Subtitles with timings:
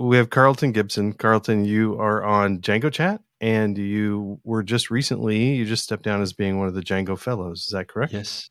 [0.00, 1.12] we have Carlton Gibson.
[1.12, 6.22] Carlton, you are on Django Chat, and you were just recently you just stepped down
[6.22, 7.66] as being one of the Django Fellows.
[7.66, 8.12] Is that correct?
[8.12, 8.48] Yes.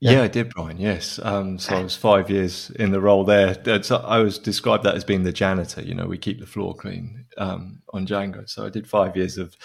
[0.00, 0.78] Yeah, yeah I did, Brian.
[0.78, 1.20] Yes.
[1.22, 3.82] Um, so I was five years in the role there.
[3.82, 5.82] So I was described that as being the janitor.
[5.82, 8.48] You know, we keep the floor clean um, on Django.
[8.48, 9.56] So I did five years of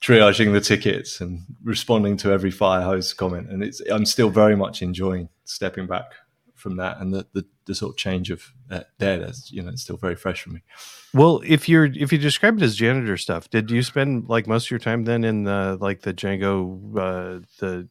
[0.00, 3.48] triaging the tickets and responding to every fire hose comment.
[3.48, 6.14] And it's I'm still very much enjoying stepping back
[6.60, 9.18] from that and the the, the sort of change of uh, there.
[9.18, 10.62] That's you know it's still very fresh for me.
[11.12, 14.66] Well, if you're if you describe it as janitor stuff, did you spend like most
[14.66, 17.88] of your time then in the like the Django uh, the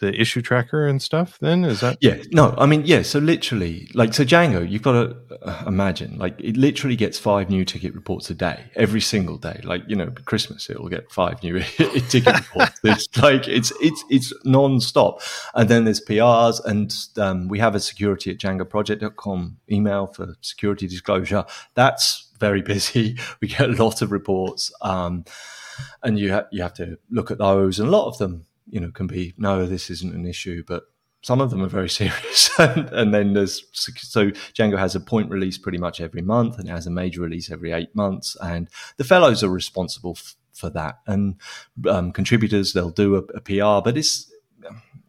[0.00, 1.64] the issue tracker and stuff then?
[1.64, 5.16] Is that yeah no i mean yeah so literally like so django you've got to
[5.42, 9.60] uh, imagine like it literally gets five new ticket reports a day every single day.
[9.64, 11.60] Like you know christmas it'll get five new
[12.08, 12.80] ticket reports.
[12.84, 15.20] It's like it's it's it's non-stop.
[15.54, 20.86] And then there's prs and um, we have a security at djangoproject.com email for security
[20.86, 21.44] disclosure.
[21.74, 23.18] That's very busy.
[23.40, 25.24] We get a lot of reports um,
[26.02, 28.80] and you, ha- you have to look at those and a lot of them you
[28.80, 30.84] know can be no this isn't an issue but
[31.22, 32.50] some of them are very serious.
[32.58, 36.68] And, and, then there's so django has a point release pretty much every month and
[36.68, 38.36] it has a major release every eight months.
[38.40, 41.00] And the fellows are responsible f- for that.
[41.06, 41.36] And
[41.88, 44.32] um, contributors they'll do a, a, pr but it's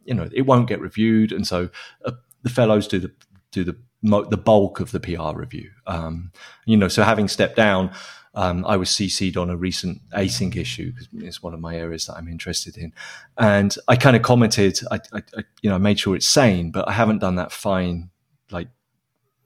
[0.04, 1.32] you know it won't get reviewed.
[1.32, 1.70] And so
[2.06, 2.12] uh,
[2.44, 3.12] the fellows do the
[3.52, 6.32] do the the bulk of the pr review um,
[6.66, 7.92] you know so having stepped down
[8.36, 12.06] um, I was CC'd on a recent async issue because it's one of my areas
[12.06, 12.94] that I'm interested in,
[13.38, 14.80] and I kind of commented.
[14.92, 17.52] I, I, I, you know, I made sure it's sane, but I haven't done that
[17.52, 18.12] fine,
[18.52, 18.68] like,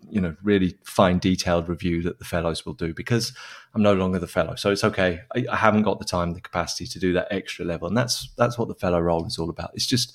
[0.09, 3.31] you know, really fine detailed review that the fellows will do because
[3.73, 4.55] I'm no longer the fellow.
[4.55, 5.21] So it's okay.
[5.33, 8.33] I, I haven't got the time, the capacity to do that extra level, and that's
[8.37, 9.71] that's what the fellow role is all about.
[9.73, 10.13] It's just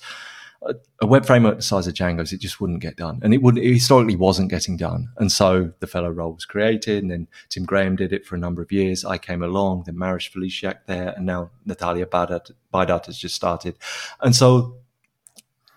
[1.01, 3.57] a web framework the size of Django's, it just wouldn't get done, and it would
[3.57, 5.09] it historically wasn't getting done.
[5.17, 8.39] And so the fellow role was created, and then Tim Graham did it for a
[8.39, 9.05] number of years.
[9.05, 13.77] I came along, then Mariusz Felisiak there, and now Natalia Bidart has just started.
[14.21, 14.75] And so,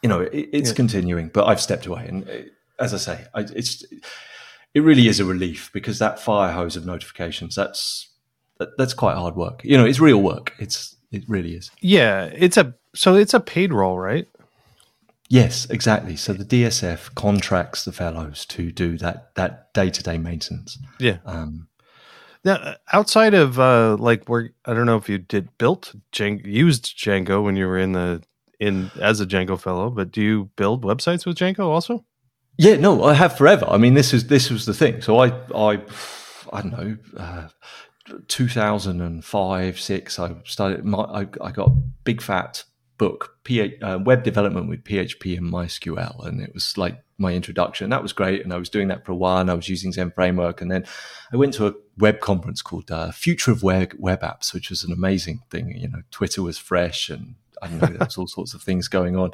[0.03, 0.77] you know, it, it's yeah.
[0.77, 2.07] continuing, but I've stepped away.
[2.09, 3.85] And it, as I say, I, it's
[4.75, 8.09] it really is a relief because that fire hose of notifications that's
[8.59, 9.63] that, that's quite hard work.
[9.65, 10.55] You know, it's real work.
[10.59, 11.71] It's it really is.
[11.81, 14.27] Yeah, it's a so it's a paid role, right?
[15.33, 16.15] Yes, exactly.
[16.17, 20.77] So the DSF contracts the fellows to do that that day to day maintenance.
[21.01, 21.21] Yeah.
[21.25, 21.69] Um,
[22.45, 26.45] now, uh, outside of uh, like where I don't know if you did built Django,
[26.45, 28.23] used Django when you were in the
[28.61, 32.05] in as a Django fellow, but do you build websites with Django also?
[32.59, 33.65] Yeah, no, I have forever.
[33.71, 35.01] I mean, this is this was the thing.
[35.01, 35.81] So I I
[36.53, 36.97] I don't know.
[37.17, 37.49] Uh,
[38.29, 41.71] 2005 6 i started my I, I got
[42.05, 42.65] big fat
[43.03, 43.37] book,
[43.83, 47.91] uh, web development with PHP and MySQL, and it was like my introduction.
[47.91, 49.91] That was great, and I was doing that for a while, and I was using
[49.91, 50.85] Zend Framework, and then
[51.33, 54.85] I went to a web conference called uh, Future of Web, web Apps, which was
[54.85, 55.77] an amazing thing.
[55.77, 59.17] You know, Twitter was fresh, and I know, there was all sorts of things going
[59.17, 59.33] on.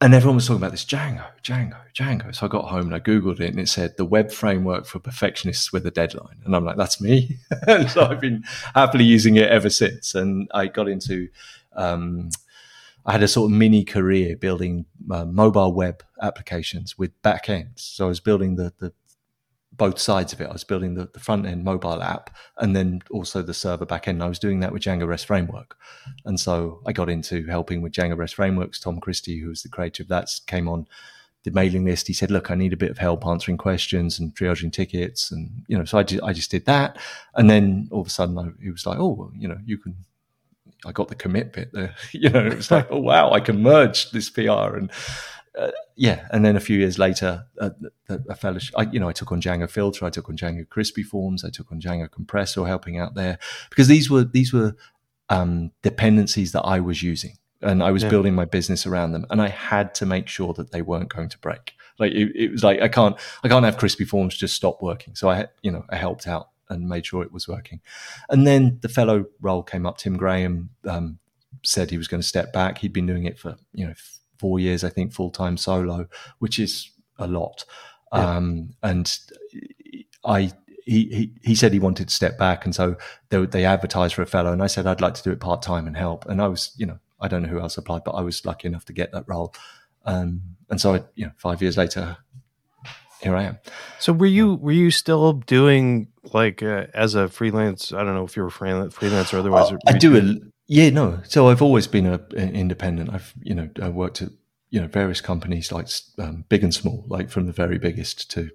[0.00, 2.34] And everyone was talking about this Django, Django, Django.
[2.34, 5.00] So I got home and I Googled it and it said the web framework for
[5.00, 6.40] perfectionists with a deadline.
[6.46, 7.36] And I'm like, that's me.
[7.66, 8.42] and so I've been
[8.74, 10.14] happily using it ever since.
[10.14, 11.28] And I got into
[11.74, 12.30] um,
[13.06, 17.80] I had a sort of mini career building uh, mobile web applications with backends.
[17.80, 18.92] So I was building the, the
[19.72, 20.48] both sides of it.
[20.48, 24.08] I was building the, the front end mobile app and then also the server back
[24.08, 24.22] end.
[24.22, 25.76] I was doing that with Django REST Framework.
[26.26, 28.78] And so I got into helping with Django REST Frameworks.
[28.78, 30.86] Tom Christie, who was the creator of that, came on
[31.44, 32.06] the mailing list.
[32.06, 35.64] He said, "Look, I need a bit of help answering questions and triaging tickets." And
[35.68, 36.98] you know, so I, just, I just did that.
[37.34, 39.78] And then all of a sudden, I, he was like, "Oh, well, you know, you
[39.78, 39.96] can
[40.86, 41.94] I got the commit bit there.
[42.12, 44.90] you know, it was like, oh wow, I can merge this PR and
[45.58, 46.26] uh, yeah.
[46.30, 47.70] And then a few years later, uh,
[48.08, 51.02] a fellowship, I, you know, I took on Django Filter, I took on Django Crispy
[51.02, 53.38] Forms, I took on Django Compressor, helping out there
[53.68, 54.74] because these were these were
[55.28, 58.08] um, dependencies that I was using and I was yeah.
[58.08, 61.28] building my business around them, and I had to make sure that they weren't going
[61.28, 61.74] to break.
[61.98, 65.14] Like it, it was like I can't I can't have Crispy Forms just stop working.
[65.14, 67.80] So I you know I helped out and made sure it was working.
[68.28, 69.98] And then the fellow role came up.
[69.98, 71.18] Tim Graham um,
[71.62, 72.78] said he was going to step back.
[72.78, 73.94] He'd been doing it for you know
[74.38, 76.06] four years, I think, full time solo,
[76.38, 77.64] which is a lot.
[78.12, 78.36] Yeah.
[78.36, 79.18] Um, and
[80.24, 80.52] I
[80.84, 82.96] he, he, he said he wanted to step back, and so
[83.28, 85.62] they, they advertised for a fellow, and I said I'd like to do it part
[85.62, 86.26] time and help.
[86.26, 88.66] And I was, you know, I don't know who else applied, but I was lucky
[88.66, 89.54] enough to get that role.
[90.04, 92.16] Um, and so, I, you know, five years later,
[93.22, 93.58] here I am.
[93.98, 97.92] So were you were you still doing like uh, as a freelance?
[97.92, 99.72] I don't know if you were freelance freelance or otherwise.
[99.72, 100.34] Uh, I do a
[100.66, 101.20] yeah no.
[101.24, 103.12] So I've always been a, an independent.
[103.12, 104.30] I've you know I worked at
[104.70, 105.88] you know various companies like
[106.18, 108.50] um, big and small, like from the very biggest to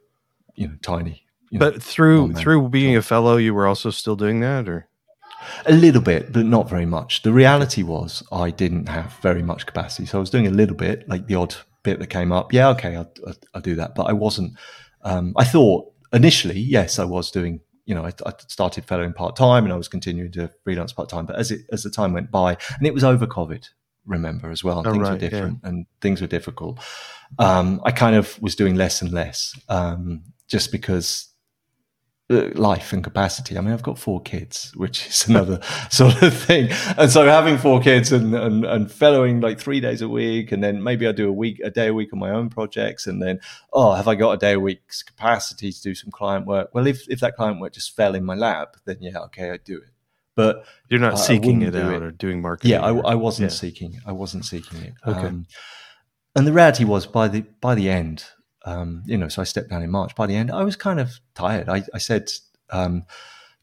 [0.56, 4.15] you know tiny You know, but through through being a fellow, you were also still
[4.15, 4.88] doing that, or
[5.65, 7.21] a little bit, but not very much.
[7.21, 10.75] The reality was I didn't have very much capacity, so I was doing a little
[10.75, 12.51] bit, like the odd bit that came up.
[12.51, 13.11] Yeah, okay, I'll,
[13.53, 14.53] I'll, do that, but I wasn't.
[15.03, 17.61] Um, I thought initially, yes, I was doing.
[17.85, 21.07] You know, I, I started fellowing part time, and I was continuing to freelance part
[21.07, 21.25] time.
[21.25, 23.69] But as it as the time went by, and it was over COVID,
[24.05, 25.69] remember as well, and Oh, things right, were different, yeah.
[25.69, 26.79] and things were difficult.
[27.39, 31.29] Um, I kind of was doing less and less, um, just because
[32.30, 33.57] life and capacity.
[33.57, 35.60] I mean, I've got four kids, which is another
[35.92, 36.69] sort of thing.
[36.98, 40.63] And so having four kids and, and, and fellowing like three days a week, and
[40.63, 43.06] then maybe I do a week, a day a week on my own projects.
[43.06, 43.39] And then,
[43.74, 46.69] oh, have I got a day a week's capacity to do some client work?
[46.74, 49.57] Well, if, if that client work just fell in my lap, then yeah, okay, I
[49.57, 49.92] do it.
[50.36, 52.04] But you're not I seeking it out it.
[52.04, 52.72] or doing marketing?
[52.72, 53.56] yeah, I, or- I wasn't yeah.
[53.57, 54.01] seeking.
[54.06, 54.94] I wasn't seeking it.
[55.07, 55.27] Okay.
[55.27, 55.45] Um,
[56.36, 58.25] and the reality was by the by the end,
[58.65, 60.15] um, you know, so I stepped down in March.
[60.15, 61.69] By the end, I was kind of tired.
[61.69, 62.29] I, I said
[62.71, 63.03] um,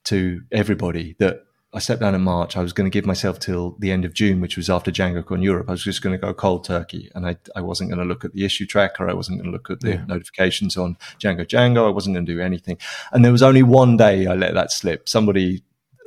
[0.04, 1.40] to everybody that
[1.74, 2.56] I stepped down in March.
[2.56, 5.42] I was going to give myself till the end of June, which was after DjangoCon
[5.42, 5.68] Europe.
[5.68, 8.24] I was just going to go cold turkey, and I I wasn't going to look
[8.24, 9.08] at the issue tracker.
[9.08, 10.04] I wasn't going to look at the Yeah.
[10.06, 11.86] notifications on Django Django.
[11.86, 12.76] I wasn't going to do anything.
[13.12, 15.08] And there was only one day I let that slip.
[15.08, 15.62] Somebody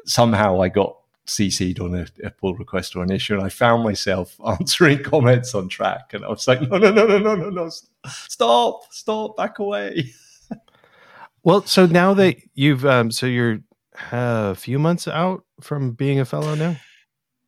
[0.05, 0.95] somehow I got
[1.27, 5.55] CC'd on a, a pull request or an issue, and I found myself answering comments
[5.55, 7.69] on Trac, and I was like, no, no, no, no, no, no, no,
[8.07, 10.13] stop, stop, back away.
[11.43, 13.59] Well, so now that you've, um, so you're
[14.11, 16.75] uh, a few months out from being a fellow now,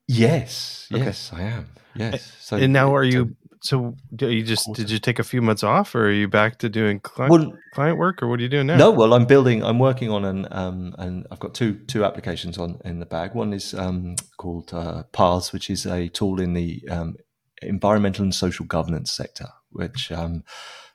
[0.07, 1.03] Yes, Okay.
[1.05, 1.67] yes, I am.
[1.95, 2.31] Yes.
[2.39, 3.35] So, and now are you?
[3.61, 6.69] So you just did you take a few months off, or are you back to
[6.69, 8.77] doing client, Well, client work, or what are you doing now?
[8.77, 9.63] No, well, I'm building.
[9.63, 13.33] I'm working on an um, and I've got two two applications on in the bag.
[13.33, 17.15] One is um, called uh, Paths, which is a tool in the um,
[17.61, 20.43] environmental and social governance sector, which um,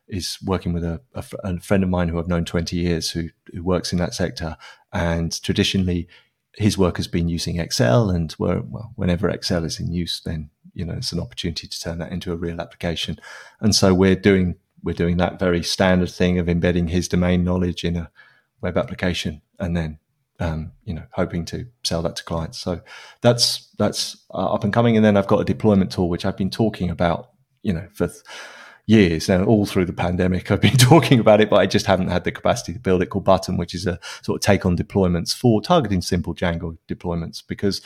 [0.08, 3.30] is working with a, a a friend of mine who I've known 20 years who,
[3.52, 4.56] who works in that sector.
[4.92, 6.06] And traditionally,
[6.54, 10.50] his work has been using Excel, and where, well, whenever Excel is in use, then
[10.74, 13.18] you know it's an opportunity to turn that into a real application.
[13.60, 17.84] And so we're doing we're doing that very standard thing of embedding his domain knowledge
[17.84, 18.10] in a
[18.60, 19.98] web application, and then
[20.40, 22.58] um, you know hoping to sell that to clients.
[22.58, 22.80] So
[23.20, 24.96] that's that's uh, up and coming.
[24.96, 27.30] And then I've got a deployment tool which I've been talking about,
[27.62, 28.22] you know, for th-
[28.86, 30.50] years now, all through the pandemic.
[30.50, 33.06] I've been talking about it, but I just haven't had the capacity to build it.
[33.06, 37.42] Called Button, which is a sort of take on deployments for targeting simple Django deployments
[37.46, 37.80] because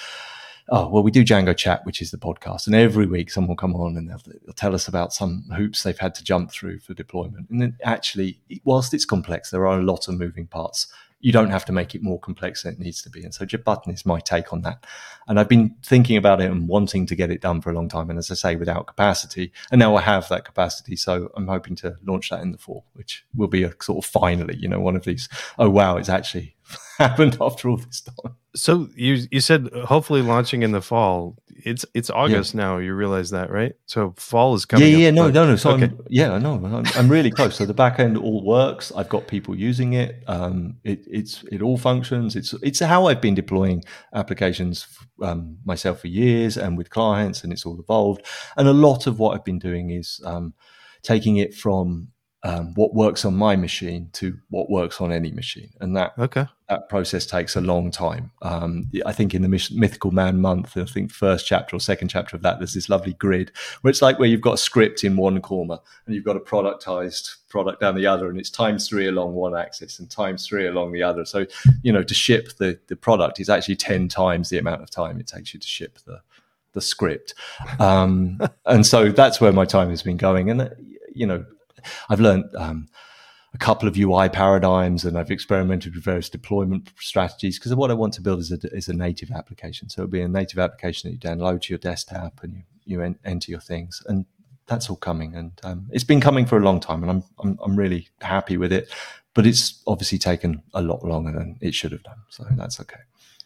[0.68, 3.56] oh well we do django chat which is the podcast and every week someone will
[3.56, 6.78] come on and they'll, they'll tell us about some hoops they've had to jump through
[6.80, 7.48] for deployment.
[7.50, 10.88] And then actually whilst it's complex there are a lot of moving parts.
[11.20, 13.46] You don't have to make it more complex than it needs to be and so
[13.64, 14.84] button is my take on that.
[15.28, 17.88] And i've been thinking about it and wanting to get it done for a long
[17.88, 19.52] time and as i say without capacity.
[19.70, 22.84] And now i have that capacity so i'm hoping to launch that in the fall
[22.94, 25.28] which will be a sort of finally you know one of these
[25.58, 26.54] oh wow it's actually
[26.98, 31.36] happened after all this time So you you said hopefully launching in the fall.
[31.64, 32.78] It's it's August now.
[32.78, 33.74] You realize that, right?
[33.86, 34.90] So fall is coming.
[34.90, 35.56] Yeah, yeah, up, no, no, no.
[35.56, 35.84] So okay.
[35.84, 36.54] I'm, yeah, I know.
[36.54, 37.56] I'm, I'm really close.
[37.56, 38.92] So the back end all works.
[38.96, 40.22] I've got people using it.
[40.26, 42.36] Um, it it's it all functions.
[42.36, 43.84] It's it's how I've been deploying
[44.14, 44.86] applications
[45.22, 48.24] um, myself for years and with clients, and it's all evolved.
[48.56, 50.54] And a lot of what I've been doing is um,
[51.02, 52.08] taking it from
[52.46, 56.46] um, what works on my machine to what works on any machine, and that Okay.
[56.68, 58.30] that process takes a long time.
[58.42, 62.08] Um, I think in the Myth- Mythical Man month, I think first chapter or second
[62.08, 65.02] chapter of that, there's this lovely grid where it's like where you've got a script
[65.02, 68.88] in one corner and you've got a productized product down the other, and it's times
[68.88, 71.24] three along one axis and times three along the other.
[71.24, 71.46] So
[71.82, 75.18] you know to ship the the product is actually ten times the amount of time
[75.18, 76.20] it takes you to ship the
[76.74, 77.34] the script,
[77.80, 80.48] um, and so that's where my time has been going.
[80.50, 80.68] And uh,
[81.12, 81.44] you know,
[82.08, 82.44] I've learned.
[82.56, 82.88] Um,
[83.54, 87.94] a couple of UI paradigms, and I've experimented with various deployment strategies because what I
[87.94, 89.88] want to build is a, is a native application.
[89.88, 93.00] So it'll be a native application that you download to your desktop and you, you
[93.02, 94.26] en- enter your things, and
[94.66, 95.34] that's all coming.
[95.34, 98.58] And um, it's been coming for a long time, and I'm, I'm I'm really happy
[98.58, 98.92] with it.
[99.32, 102.18] But it's obviously taken a lot longer than it should have done.
[102.28, 103.00] So that's okay.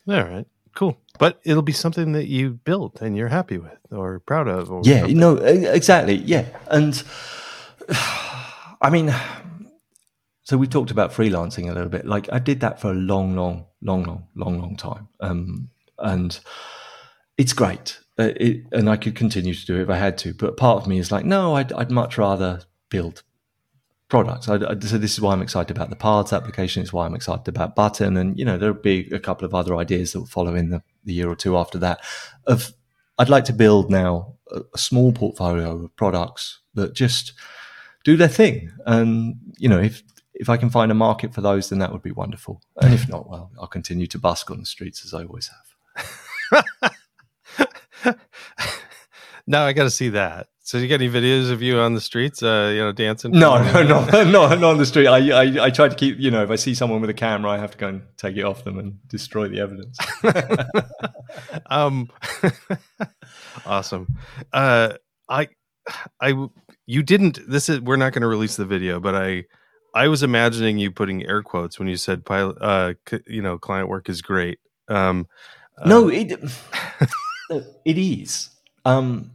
[0.08, 0.46] All right.
[0.74, 0.98] Cool.
[1.20, 4.72] But it'll be something that you built and you're happy with or proud of.
[4.72, 5.18] Or Yeah, something.
[5.18, 6.14] no, exactly.
[6.16, 7.00] Yeah, and
[8.80, 9.14] I mean,
[10.42, 12.06] so we talked about freelancing a little bit.
[12.06, 16.38] Like I did that for a long, long, long, long, long, long time, um, and
[17.36, 17.98] it's great.
[18.18, 20.34] Uh, it, and I could continue to do it if I had to.
[20.34, 23.22] But part of me is like, no, I'd, I'd much rather build
[24.08, 24.48] products.
[24.48, 26.82] I, I, so this is why I'm excited about the Paths application.
[26.82, 29.76] It's why I'm excited about Button, and you know there'll be a couple of other
[29.76, 32.00] ideas that will follow in the, the year or two after that.
[32.46, 32.72] Of
[33.18, 37.32] I'd like to build now a, a small portfolio of products that just
[38.10, 40.02] do their thing, and you know if
[40.34, 42.62] if I can find a market for those, then that would be wonderful.
[42.80, 45.66] And if not, well, I'll continue to busk on the streets as I always have.
[49.46, 50.48] now I got to see that.
[50.62, 53.32] So you got any videos of you on the streets, uh, you know, dancing?
[53.32, 55.08] No, no, no, no, not on the street.
[55.08, 57.50] I, I, I try to keep, you know, if I see someone with a camera,
[57.50, 59.98] I have to go and take it off them and destroy the evidence.
[61.66, 62.08] um,
[63.66, 64.16] awesome.
[64.52, 64.94] Uh,
[65.28, 65.48] I,
[66.20, 66.48] I,
[66.86, 67.38] you didn't.
[67.48, 69.44] This is we're not going to release the video, but I,
[69.94, 72.56] I was imagining you putting air quotes when you said pilot.
[72.60, 72.94] Uh,
[73.26, 74.58] you know, client work is great.
[74.88, 75.26] Um,
[75.84, 76.32] no, uh, it,
[77.84, 78.50] it is.
[78.84, 79.32] Um,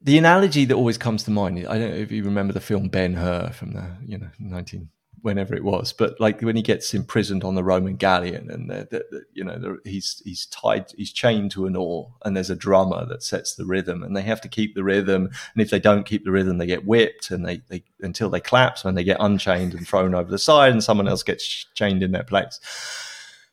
[0.00, 2.88] the analogy that always comes to mind, I don't know if you remember the film
[2.88, 4.88] Ben Hur from the, you know, 19,
[5.26, 8.88] whenever it was, but like when he gets imprisoned on the Roman galleon and,
[9.32, 13.24] you know, he's, he's tied, he's chained to an oar and there's a drummer that
[13.24, 15.24] sets the rhythm and they have to keep the rhythm.
[15.24, 18.38] And if they don't keep the rhythm, they get whipped and they, they until they
[18.38, 22.04] collapse when they get unchained and thrown over the side and someone else gets chained
[22.04, 22.60] in their place.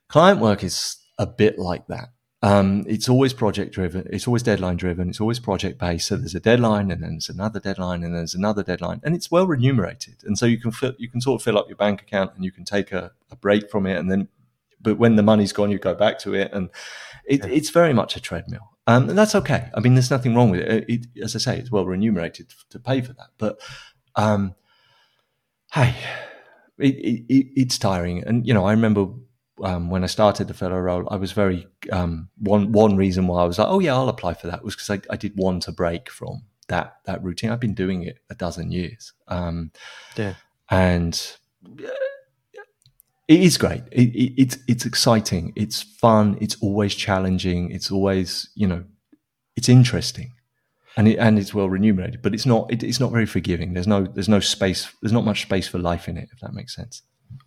[0.10, 2.13] Client work is a bit like that
[2.44, 4.06] um, it's always project driven.
[4.12, 5.08] It's always deadline driven.
[5.08, 6.10] It's always project based.
[6.10, 9.32] So there's a deadline, and then there's another deadline, and there's another deadline, and it's
[9.32, 10.16] well remunerated.
[10.26, 12.44] And so you can fill, you can sort of fill up your bank account, and
[12.44, 14.28] you can take a, a break from it, and then,
[14.82, 16.70] but when the money's gone, you go back to it, and
[17.26, 18.72] it, it's very much a treadmill.
[18.88, 19.70] Um, and that's okay.
[19.74, 20.86] I mean, there's nothing wrong with it.
[20.90, 21.24] it.
[21.24, 23.30] As I say, it's well remunerated to pay for that.
[23.38, 23.62] But
[24.18, 24.56] um,
[25.72, 25.96] hey,
[26.78, 28.22] it, it's tiring.
[28.26, 29.08] And you know, I remember
[29.62, 33.42] um, when I started the fellow role, I was very um, one one reason why
[33.42, 35.68] I was like, oh yeah, I'll apply for that was because I, I, did want
[35.68, 37.52] a break from that that routine.
[37.52, 39.72] I've been doing it a dozen years, um,
[40.16, 40.36] yeah,
[40.70, 41.38] and
[43.28, 43.84] it is great.
[43.92, 45.54] It, it, it's it's exciting.
[45.56, 46.38] It's fun.
[46.42, 47.72] It's always challenging.
[47.72, 48.84] It's always you know,
[49.56, 50.34] it's interesting,
[50.98, 52.24] and it, and it's well remunerated.
[52.24, 53.74] But it's not it's not very forgiving.
[53.74, 54.92] There's no there's no space.
[55.02, 56.30] There's not much space for life in it.
[56.34, 57.04] If that makes sense.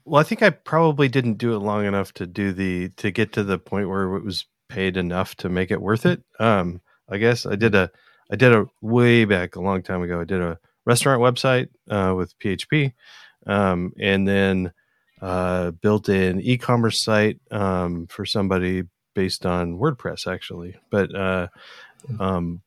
[0.06, 3.32] Well, I think I probably didn't do it long enough to do the to get
[3.32, 6.22] to the point where it was paid enough to make it worth it.
[6.38, 7.90] Um, I guess I did a
[8.30, 10.20] I did a way back a long time ago.
[10.20, 12.92] I did a restaurant website uh, with PHP,
[13.48, 14.72] um, and then
[15.20, 18.84] uh, built an e-commerce site um, for somebody
[19.16, 20.76] based on WordPress, actually.
[20.88, 21.48] But uh,
[22.20, 22.62] um,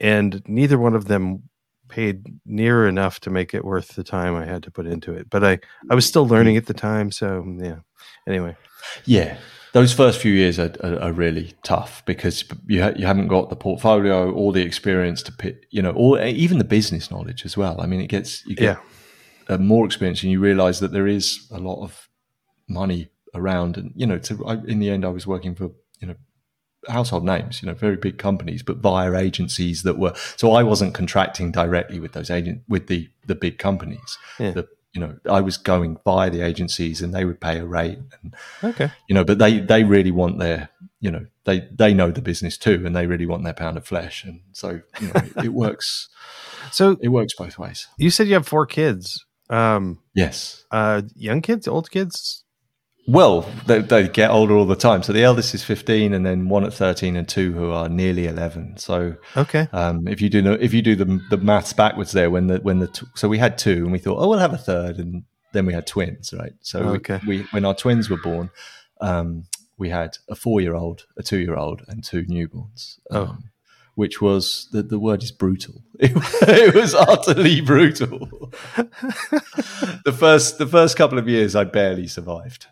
[0.00, 1.47] and neither one of them
[1.88, 5.28] paid near enough to make it worth the time I had to put into it.
[5.30, 5.58] But I,
[5.90, 7.10] I was mm, still learning at the time.
[7.10, 7.78] So, mm, yeah.
[8.26, 8.56] Anyway.
[9.04, 9.38] Yeah.
[9.72, 13.50] Those first few years are, are, are really tough because you, ha- you haven't got
[13.50, 17.44] the portfolio or the experience to pit, you know, or eh, even the business knowledge
[17.44, 17.80] as well.
[17.80, 18.78] I mean, it gets, you get
[19.48, 19.56] yeah.
[19.58, 22.08] more experience and you realize that there is a lot of
[22.68, 23.76] money around.
[23.76, 25.70] And, you know, to, I, in the end, I was working for,
[26.88, 30.14] household names, you know, very big companies, but via agencies that were.
[30.36, 34.18] So I wasn't contracting directly with those agent with the the big companies.
[34.38, 34.52] Yeah.
[34.52, 37.98] The, you know, I was going via the agencies, and they would pay a rate.
[38.22, 38.90] And, okay.
[39.08, 42.56] You know, but they they really want their you know they they know the business
[42.56, 45.52] too, and they really want their pound of flesh, and so you know it, it
[45.52, 46.08] works.
[46.70, 47.86] So it works both ways.
[47.96, 49.24] You said you have four kids.
[49.48, 50.64] Um, yes.
[50.70, 52.44] Uh, young kids, old kids.
[53.08, 55.02] Well, they, they, get older all the time.
[55.02, 58.26] So the eldest is 15, and then one at 13, and two who are nearly
[58.26, 58.76] 11.
[58.76, 62.30] So okay, um, if you do know, if you do the the maths backwards there,
[62.30, 64.52] when the when the t- so we had two, and we thought, oh, we'll have
[64.52, 66.52] a third, and then we had twins, right?
[66.60, 67.18] So okay.
[67.26, 68.50] we, we when our twins were born,
[69.00, 69.44] um,
[69.78, 72.98] we had a four year old, a two year old, and two newborns.
[73.10, 73.22] Oh.
[73.22, 73.50] Um,
[73.98, 75.82] which was the, the word is brutal.
[76.00, 76.12] It,
[76.42, 78.20] it was utterly brutal.
[80.04, 82.68] the first the first couple of years, I barely survived.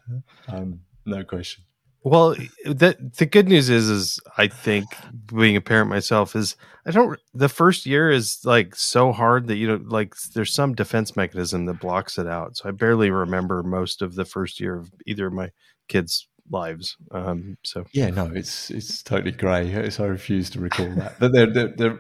[0.46, 1.64] Um, no question.
[2.04, 4.86] Well, the the good news is, is I think
[5.26, 6.54] being a parent myself is
[6.86, 7.18] I don't.
[7.34, 11.66] The first year is like so hard that you know, like there's some defense mechanism
[11.66, 12.56] that blocks it out.
[12.56, 15.50] So I barely remember most of the first year of either of my
[15.88, 16.96] kids' lives.
[17.10, 19.90] Um, so yeah, no, it's it's totally grey.
[19.90, 21.18] So I refuse to recall that.
[21.18, 21.98] But there, there, there,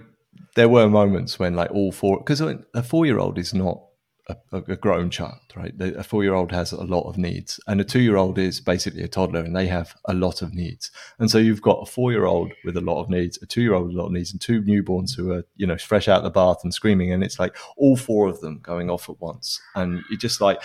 [0.54, 3.80] there were moments when like all four, because a four year old is not
[4.28, 5.72] a, a grown child, right?
[5.78, 8.60] A four year old has a lot of needs, and a two year old is
[8.60, 10.90] basically a toddler, and they have a lot of needs.
[11.18, 13.62] And so you've got a four year old with a lot of needs, a two
[13.62, 16.08] year old with a lot of needs, and two newborns who are, you know, fresh
[16.08, 17.12] out the bath and screaming.
[17.12, 19.60] And it's like all four of them going off at once.
[19.74, 20.60] And you just like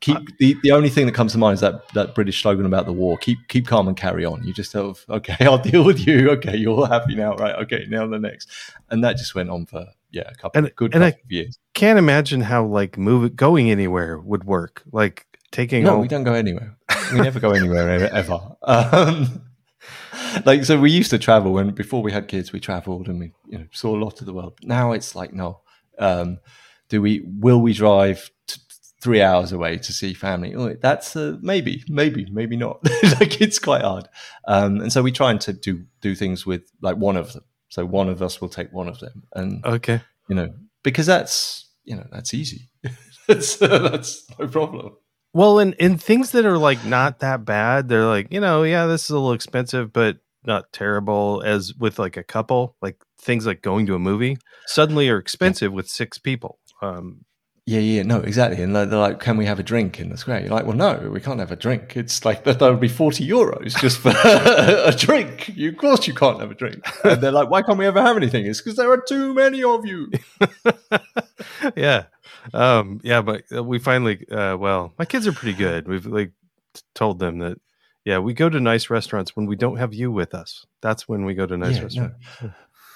[0.00, 2.86] keep the, the only thing that comes to mind is that, that British slogan about
[2.86, 4.44] the war keep keep calm and carry on.
[4.44, 6.30] You just have, okay, I'll deal with you.
[6.30, 7.56] Okay, you're all happy now, right?
[7.56, 8.48] Okay, now the next.
[8.88, 11.30] And that just went on for yeah, a couple and, good and couple I of
[11.30, 11.58] years.
[11.74, 14.82] Can't imagine how like moving going anywhere would work.
[14.92, 16.76] Like taking no, we don't go anywhere.
[17.12, 18.40] We never go anywhere ever.
[18.62, 19.42] Um,
[20.44, 23.32] like so, we used to travel when before we had kids, we travelled and we
[23.48, 24.58] you know saw a lot of the world.
[24.62, 25.60] Now it's like no.
[25.98, 26.38] Um,
[26.88, 27.22] do we?
[27.24, 28.30] Will we drive?
[29.00, 30.54] three hours away to see family.
[30.54, 32.80] Oh, that's uh, maybe, maybe, maybe not.
[33.18, 34.08] like it's quite hard.
[34.46, 37.44] Um, and so we try and to do do things with like one of them.
[37.70, 40.00] So one of us will take one of them, and Okay.
[40.28, 42.68] you know because that's you know that's easy.
[43.28, 44.96] that's uh, that's no problem.
[45.32, 48.86] Well, and in things that are like not that bad, they're like, you know, yeah,
[48.86, 51.42] this is a little expensive, but not terrible.
[51.44, 55.72] As with like a couple, like things like going to a movie suddenly are expensive
[55.72, 56.58] with six people.
[56.82, 57.24] Um,
[57.70, 58.60] Yeah, yeah, no, exactly.
[58.64, 60.76] And they're they're like, "Can we have a drink in the square?" You're like, "Well,
[60.76, 61.96] no, we can't have a drink.
[61.96, 62.58] It's like that.
[62.58, 65.52] That would be forty euros just for a drink.
[65.54, 68.02] You, of course, you can't have a drink." And they're like, "Why can't we ever
[68.02, 70.10] have anything?" It's because there are too many of you.
[71.76, 72.06] yeah,
[72.52, 75.86] um, yeah, but we finally, uh, well, my kids are pretty good.
[75.86, 76.32] We've like
[76.96, 77.60] told them that,
[78.04, 80.66] yeah, we go to nice restaurants when we don't have you with us.
[80.80, 82.16] That's when we go to nice Yeah, restaurants.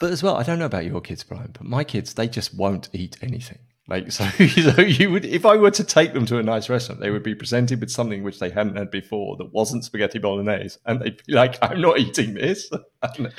[0.01, 2.53] But as well, I don't know about your kids, Brian, but my kids, they just
[2.53, 3.61] won't eat anything.
[3.87, 7.01] Like so, so you would if I were to take them to a nice restaurant,
[7.01, 10.79] they would be presented with something which they hadn't had before that wasn't spaghetti bolognese,
[10.87, 12.71] and they'd be like, "I'm not eating this,"
[13.03, 13.33] and,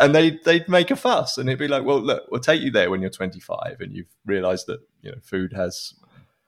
[0.00, 2.72] and they they'd make a fuss, and it'd be like, "Well, look, we'll take you
[2.72, 5.94] there when you're 25, and you've realised that you know food has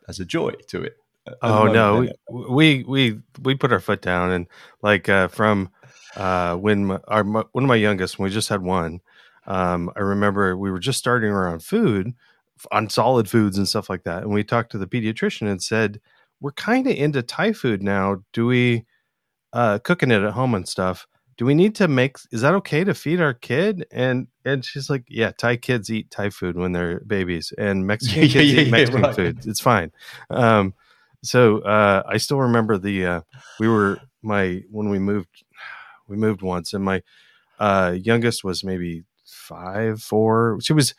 [0.08, 0.96] has a joy to it."
[1.40, 4.46] Oh no, we, we we we put our foot down and
[4.82, 5.70] like uh, from
[6.16, 9.00] uh, when my, our my- one of my youngest, when we just had one,
[9.46, 12.14] um, I remember we were just starting around food
[12.73, 16.00] on solid foods and stuff like that, and we talked to the pediatrician and said
[16.40, 18.18] we're kind of into Thai food now.
[18.32, 18.84] Do we
[19.52, 21.06] uh, cooking it at home and stuff?
[21.37, 22.16] Do we need to make?
[22.30, 23.87] Is that okay to feed our kid?
[23.90, 28.28] And and she's like, yeah, Thai kids eat Thai food when they're babies, and Mexican
[28.28, 29.16] Yeah, kids yeah, eat yeah, Mexican right.
[29.16, 29.38] food.
[29.46, 29.90] It's fine.
[30.30, 30.75] Um,
[31.23, 33.20] so uh, I still remember the uh,
[33.58, 35.44] we were my when we moved
[36.08, 37.02] we moved once and my
[37.58, 40.94] uh, youngest was maybe five four she was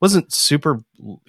[0.00, 0.80] wasn't super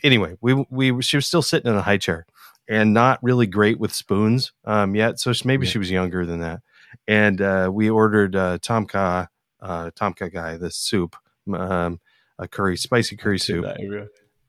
[0.03, 2.25] anyway we we she was still sitting in a high chair
[2.67, 5.19] and not really great with spoons um, yet.
[5.19, 5.71] So maybe Yeah.
[5.71, 6.59] she was younger than that.
[7.07, 9.27] And uh, we ordered uh, tom kha
[9.61, 11.15] uh, tom kha gai the soup
[11.53, 11.99] um,
[12.37, 13.63] a curry spicy curry soup.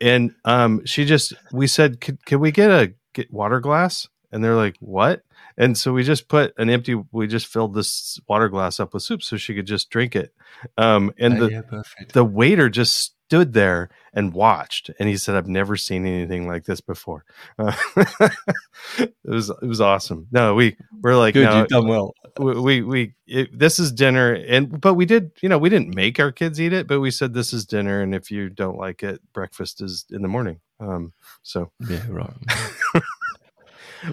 [0.01, 4.09] and um she just we said could, could we get a get water glass?
[4.33, 5.23] And they're like what?
[5.57, 9.03] And so we just put an empty we just filled this water glass up with
[9.05, 10.35] soup so she could just drink it.
[10.77, 11.63] Um and Oh, the yeah,
[12.13, 16.65] the waiter just stood there and watched and he said i've never seen anything like
[16.65, 17.27] this before
[17.59, 17.77] uh,
[18.99, 22.15] it was it was awesome no we we're like Good, no, you've done well.
[22.39, 25.95] we we, we it, this is dinner and but we did you know we didn't
[25.95, 28.79] make our kids eat it but we said this is dinner and if you don't
[28.79, 31.13] like it breakfast is in the morning um
[31.43, 32.33] so Yeah, right.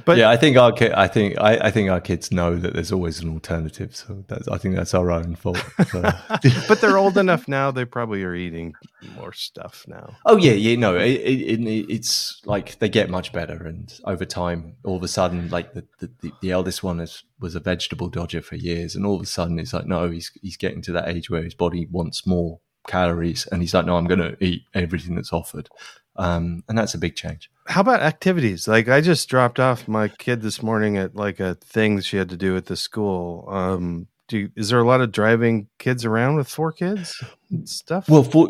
[0.06, 2.92] but yeah, I think our I think I, I think our kids know that there's
[2.92, 3.96] always an alternative.
[3.96, 5.64] So that's I think that's our own fault.
[5.90, 6.02] So.
[6.68, 8.74] but they're old enough now they probably are eating
[9.18, 13.32] more stuff now oh yeah, yeah, no, it, it, it, it's like they get much
[13.32, 17.00] better, and over time, all of a sudden, like the the, the, the eldest one
[17.00, 20.10] is, was a vegetable dodger for years, and all of a sudden, it's like no,
[20.10, 23.86] he's he's getting to that age where his body wants more calories, and he's like,
[23.86, 25.70] no, I'm going to eat everything that's offered,
[26.18, 27.50] um, and that's a big change.
[27.68, 31.56] how about activities like i just dropped off my kid this morning at like a
[31.56, 35.02] thing she had to do at the school um do you, is there a lot
[35.02, 37.22] of driving kids around with four kids
[37.66, 38.50] stuff Well, for,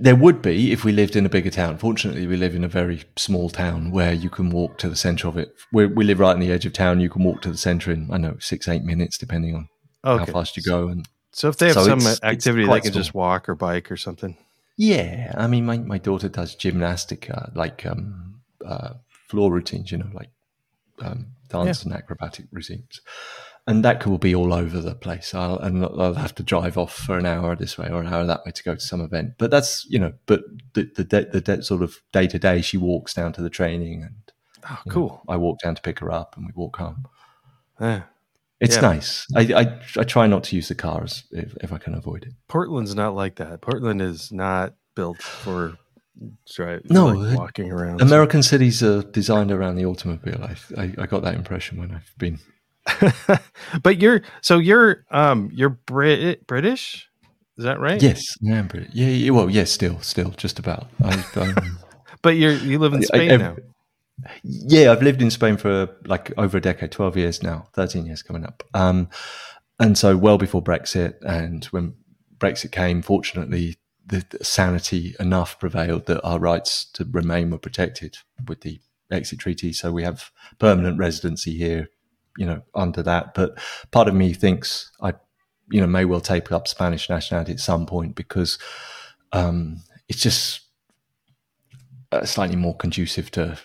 [0.00, 1.76] there would be if we lived in a bigger town.
[1.78, 5.28] Fortunately, we live in a very small town where you can walk to the centre
[5.28, 5.54] of it.
[5.72, 7.00] we we live right on the edge of town.
[7.00, 9.68] You can walk to the centre in, I know, six, eight minutes, depending on
[10.18, 10.88] how fast you go.
[10.88, 13.02] And so if they have So some it's- it's activity they can small.
[13.02, 14.36] just walk or bike or something
[14.76, 18.94] yeah, I mean, my, my daughter does gymnastic, uh, like um, uh,
[19.28, 20.30] floor routines, you know, like
[21.00, 23.00] um, dance and acrobatic routines.
[23.66, 25.34] And that will be all over the place.
[25.34, 28.26] I'll, and I'll have to drive off for an hour this way or an hour
[28.26, 29.34] that way to go to some event.
[29.38, 30.42] But that's, you know, but
[30.74, 34.32] the, the, the, sort of day to day, she walks down to the training and
[34.68, 37.06] oh you know, cool I walk down to pick her up and we walk home.
[37.80, 38.00] Eh.
[38.60, 38.82] It's Yeah.
[38.82, 39.26] nice.
[39.36, 42.32] I, I, I try not to use the cars if, if I can avoid it.
[42.48, 43.60] Portland's not like that.
[43.60, 45.76] Portland is not built for
[46.54, 48.00] drive, No, like walking around.
[48.00, 50.40] American cities are designed around the automobile.
[50.42, 52.38] I, I, I got that impression when I've been
[53.82, 57.08] but you're so you're um you're Brit British,
[57.56, 58.00] is that right?
[58.00, 58.90] Yes, yeah, I'm British.
[58.92, 60.88] Yeah, yeah, well, yes, still, still, just about.
[61.02, 61.78] I, um,
[62.22, 63.56] But you're you live in I- Spain I- now.
[64.42, 68.22] Yeah, I've lived in Spain for like over a decade, twelve years now, thirteen years
[68.22, 68.62] coming up.
[68.74, 69.08] Um,
[69.78, 71.94] and so, well before Brexit, and when
[72.38, 78.18] Brexit came, fortunately, the, the sanity enough prevailed that our rights to remain were protected
[78.46, 79.72] with the exit treaty.
[79.72, 81.88] So we have permanent residency here,
[82.36, 83.34] you know, under that.
[83.34, 83.58] But
[83.90, 85.14] part of me thinks I,
[85.70, 88.58] you know, may well take up Spanish nationality at some point because
[89.32, 90.60] um, it's just
[92.12, 93.58] uh, slightly more conducive to,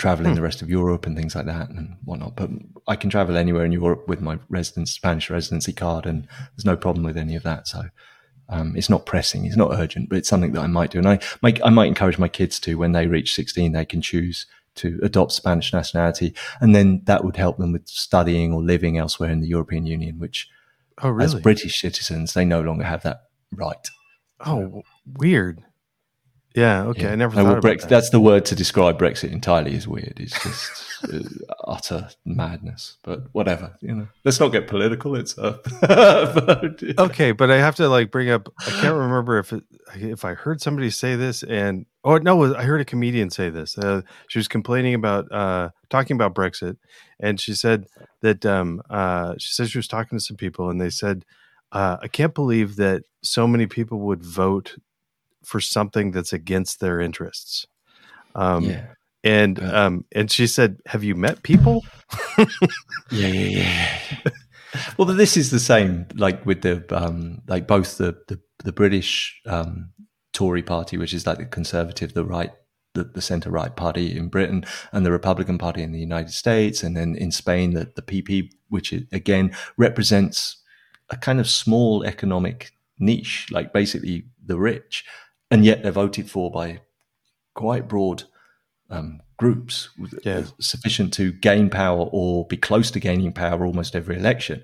[0.00, 0.36] traveling hmm.
[0.36, 2.34] the rest of Europe and things like that and whatnot.
[2.34, 2.50] But
[2.88, 6.76] I can travel anywhere in Europe with my residence Spanish residency card, and there's no
[6.76, 7.68] problem with any of that.
[7.68, 7.82] So
[8.48, 10.98] um, it's not pressing, it's not urgent, but it's something that I might do.
[10.98, 14.00] And I, might, I might encourage my kids to, when they reach 16, they can
[14.00, 16.34] choose to adopt Spanish nationality.
[16.60, 20.18] And then that would help them with studying or living elsewhere in the European Union,
[20.18, 20.48] which
[21.02, 21.24] oh, really?
[21.24, 23.88] as British citizens, they no longer have that right.
[24.44, 25.62] Oh, weird.
[26.54, 26.84] Yeah.
[26.86, 27.02] Okay.
[27.02, 27.12] Yeah.
[27.12, 27.34] I never.
[27.34, 27.88] thought Brexit, that.
[27.88, 29.74] That's the word to describe Brexit entirely.
[29.74, 30.18] Is weird.
[30.18, 31.18] It's just uh,
[31.64, 32.96] utter madness.
[33.04, 33.76] But whatever.
[33.80, 34.08] You know.
[34.24, 35.14] Let's not get political.
[35.14, 35.58] It's uh,
[36.98, 37.32] okay.
[37.32, 38.52] But I have to like bring up.
[38.60, 39.62] I can't remember if it,
[39.94, 43.78] if I heard somebody say this and oh no, I heard a comedian say this.
[43.78, 46.78] Uh, she was complaining about uh, talking about Brexit,
[47.20, 47.86] and she said
[48.22, 51.24] that um, uh, she said she was talking to some people, and they said.
[51.72, 54.74] Uh, I can't believe that so many people would vote
[55.44, 57.66] for something that's against their interests.
[58.34, 58.86] Um, yeah.
[59.22, 61.84] And um, and she said, "Have you met people?"
[62.38, 62.46] yeah,
[63.10, 63.98] yeah, yeah.
[64.98, 69.38] well, this is the same, like with the um, like both the the, the British
[69.44, 69.90] um,
[70.32, 72.50] Tory party, which is like the conservative, the right
[72.94, 76.82] the, the centre right party in Britain and the Republican Party in the United States,
[76.82, 80.56] and then in Spain, the, the PP, which is, again represents
[81.10, 85.04] a kind of small economic niche, like basically the rich
[85.50, 86.80] and yet they're voted for by
[87.54, 88.24] quite broad
[88.90, 89.88] um, groups
[90.22, 90.44] yeah.
[90.60, 94.62] sufficient to gain power or be close to gaining power almost every election.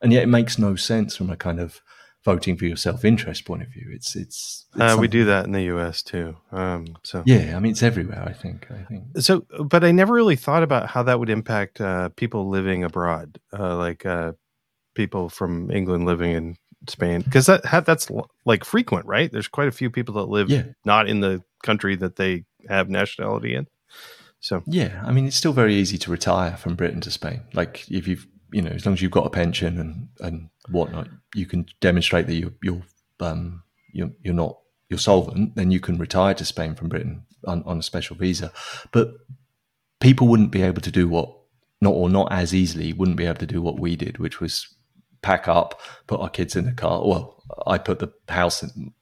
[0.00, 1.80] And yet it makes no sense from a kind of
[2.24, 3.88] voting for your self interest point of view.
[3.92, 6.02] It's it's, it's uh, we do that in the U.S.
[6.02, 6.36] too.
[6.52, 8.22] Um, so yeah, I mean it's everywhere.
[8.22, 8.66] I think.
[8.70, 12.48] I think so, but I never really thought about how that would impact uh, people
[12.48, 14.32] living abroad, uh, like uh,
[14.94, 18.08] people from England living in Spain because that that's
[18.44, 19.30] like frequent, right?
[19.30, 20.64] There's quite a few people that live yeah.
[20.84, 23.66] not in the country that they have nationality in.
[24.40, 27.42] So yeah, I mean, it's still very easy to retire from Britain to Spain.
[27.52, 31.08] Like if you've you know, as long as you've got a pension and and whatnot,
[31.34, 32.82] you can demonstrate that you're you're
[33.20, 33.62] um
[33.92, 37.78] you're, you're not you're solvent, then you can retire to Spain from Britain on, on
[37.78, 38.52] a special visa.
[38.92, 39.14] But
[40.00, 41.34] people wouldn't be able to do what
[41.80, 44.74] not or not as easily wouldn't be able to do what we did, which was
[45.22, 47.06] pack up, put our kids in the car.
[47.06, 48.92] Well, I put the house in,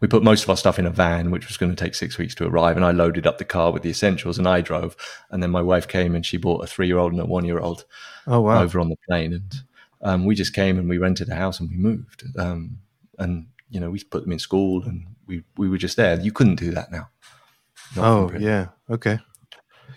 [0.00, 2.18] we put most of our stuff in a van, which was going to take six
[2.18, 2.76] weeks to arrive.
[2.76, 4.96] And I loaded up the car with the essentials and I drove.
[5.30, 7.44] And then my wife came and she bought a three year old and a one
[7.44, 7.84] year old
[8.26, 8.62] oh, wow.
[8.62, 9.32] over on the plane.
[9.32, 9.54] And
[10.02, 12.24] um, we just came and we rented a house and we moved.
[12.38, 12.78] Um,
[13.18, 16.18] and, you know, we put them in school and we, we were just there.
[16.20, 17.08] You couldn't do that now.
[17.96, 18.68] oh, yeah.
[18.90, 19.18] Okay.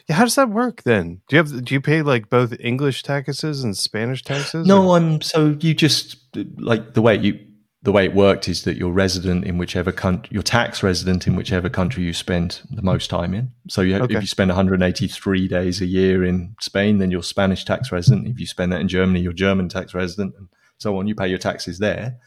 [0.07, 1.21] Yeah, how does that work then?
[1.27, 4.67] Do you have do you pay like both English taxes and Spanish taxes?
[4.67, 4.97] No, or?
[4.97, 6.17] I'm so you just
[6.57, 7.39] like the way you
[7.83, 11.35] the way it worked is that you're resident in whichever country, your tax resident in
[11.35, 13.51] whichever country you spend the most time in.
[13.69, 14.15] So you, okay.
[14.15, 18.27] if you spend 183 days a year in Spain, then you're Spanish tax resident.
[18.27, 21.07] If you spend that in Germany, you're German tax resident, and so on.
[21.07, 22.19] You pay your taxes there,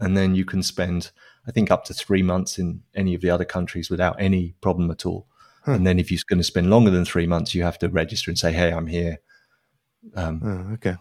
[0.00, 1.10] and then you can spend,
[1.46, 4.90] I think, up to three months in any of the other countries without any problem
[4.90, 5.26] at all.
[5.64, 5.72] Huh.
[5.72, 8.30] And then if you're going to spend longer than three months, you have to register
[8.30, 9.18] and say, "Hey, I'm here."
[10.14, 10.96] Um, oh, okay.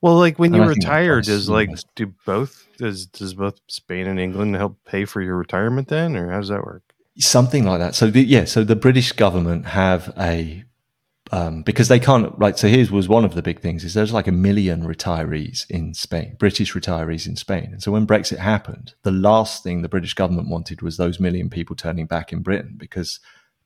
[0.00, 4.54] Well, like when you retire, does like do both does does both Spain and England
[4.54, 6.94] help pay for your retirement then, or how does that work?
[7.18, 7.96] Something like that.
[7.96, 10.64] So the, yeah, so the British government have a
[11.32, 12.56] um, because they can't right.
[12.56, 15.94] So here's was one of the big things is there's like a million retirees in
[15.94, 20.14] Spain, British retirees in Spain, and so when Brexit happened, the last thing the British
[20.14, 23.18] government wanted was those million people turning back in Britain because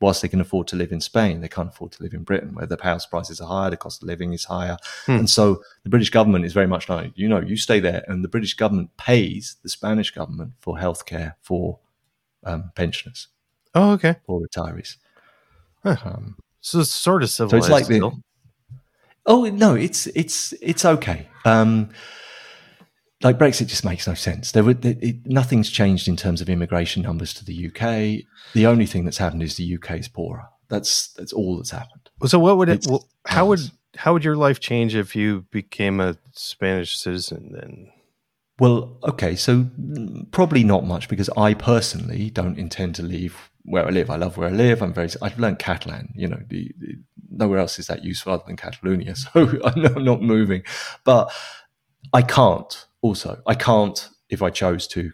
[0.03, 2.55] whilst they can afford to live in Spain, they can't afford to live in Britain,
[2.55, 4.77] where the house prices are higher, the cost of living is higher.
[5.07, 5.13] Hmm.
[5.13, 8.23] And so the British government is very much like, you know, you stay there, and
[8.23, 11.79] the British government pays the Spanish government for healthcare for
[12.45, 13.29] um, pensioners.
[13.75, 14.17] Oh, okay.
[14.27, 14.97] For retirees.
[15.83, 15.97] Huh.
[16.05, 17.67] Um, so it's sort of civilized.
[17.67, 18.13] So it's like the,
[19.27, 21.29] oh no, it's it's it's okay.
[21.45, 21.91] Um,
[23.23, 24.53] like Brexit just makes no sense.
[24.53, 28.25] There, were, it, nothing's changed in terms of immigration numbers to the UK.
[28.55, 30.45] The only thing that's happened is the UK is poorer.
[30.69, 32.09] That's that's all that's happened.
[32.27, 32.87] So what would it?
[32.89, 33.61] Well, how would
[33.97, 37.51] how would your life change if you became a Spanish citizen?
[37.53, 37.91] Then,
[38.59, 39.69] well, okay, so
[40.31, 44.09] probably not much because I personally don't intend to leave where I live.
[44.09, 44.83] I love where I live.
[44.83, 45.11] I'm very.
[45.21, 46.13] I've learned Catalan.
[46.17, 46.95] You know, the, the,
[47.31, 49.15] nowhere else is that useful other than Catalonia.
[49.35, 50.63] So I'm not moving,
[51.05, 51.33] but
[52.13, 55.13] I can't also, I can't, if I chose to,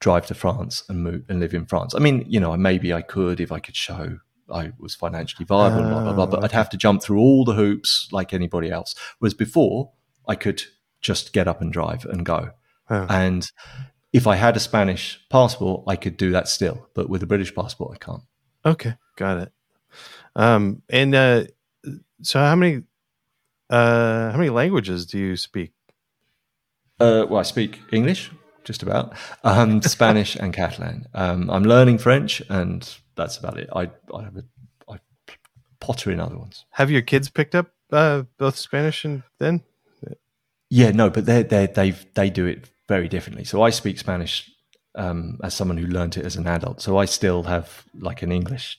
[0.00, 1.94] drive to France and move and live in France.
[1.94, 4.18] I mean, you know, maybe I could if I could show
[4.50, 7.54] I was financially viable, blah, blah, blah, but I'd have to jump through all the
[7.54, 8.94] hoops like anybody else.
[9.18, 9.92] Whereas before,
[10.26, 10.62] I could
[11.00, 12.50] just get up and drive and go.
[12.88, 13.06] Oh.
[13.10, 13.50] And
[14.12, 16.88] if I had a Spanish passport, I could do that still.
[16.94, 18.22] But with a British passport, I can't.
[18.64, 19.52] Okay, got it.
[20.34, 21.44] Um, and uh,
[22.22, 22.84] so how many
[23.68, 25.72] uh, how many languages do you speak?
[27.00, 28.30] Uh, well, I speak English,
[28.64, 31.06] just about, um, Spanish and Catalan.
[31.14, 33.68] Um, I'm learning French, and that's about it.
[33.74, 34.44] I I have a
[34.88, 34.98] I
[35.80, 36.64] potter in other ones.
[36.70, 39.62] Have your kids picked up uh, both Spanish and then?
[40.70, 43.44] Yeah, no, but they they they they do it very differently.
[43.44, 44.50] So I speak Spanish
[44.94, 46.82] um, as someone who learned it as an adult.
[46.82, 48.78] So I still have like an English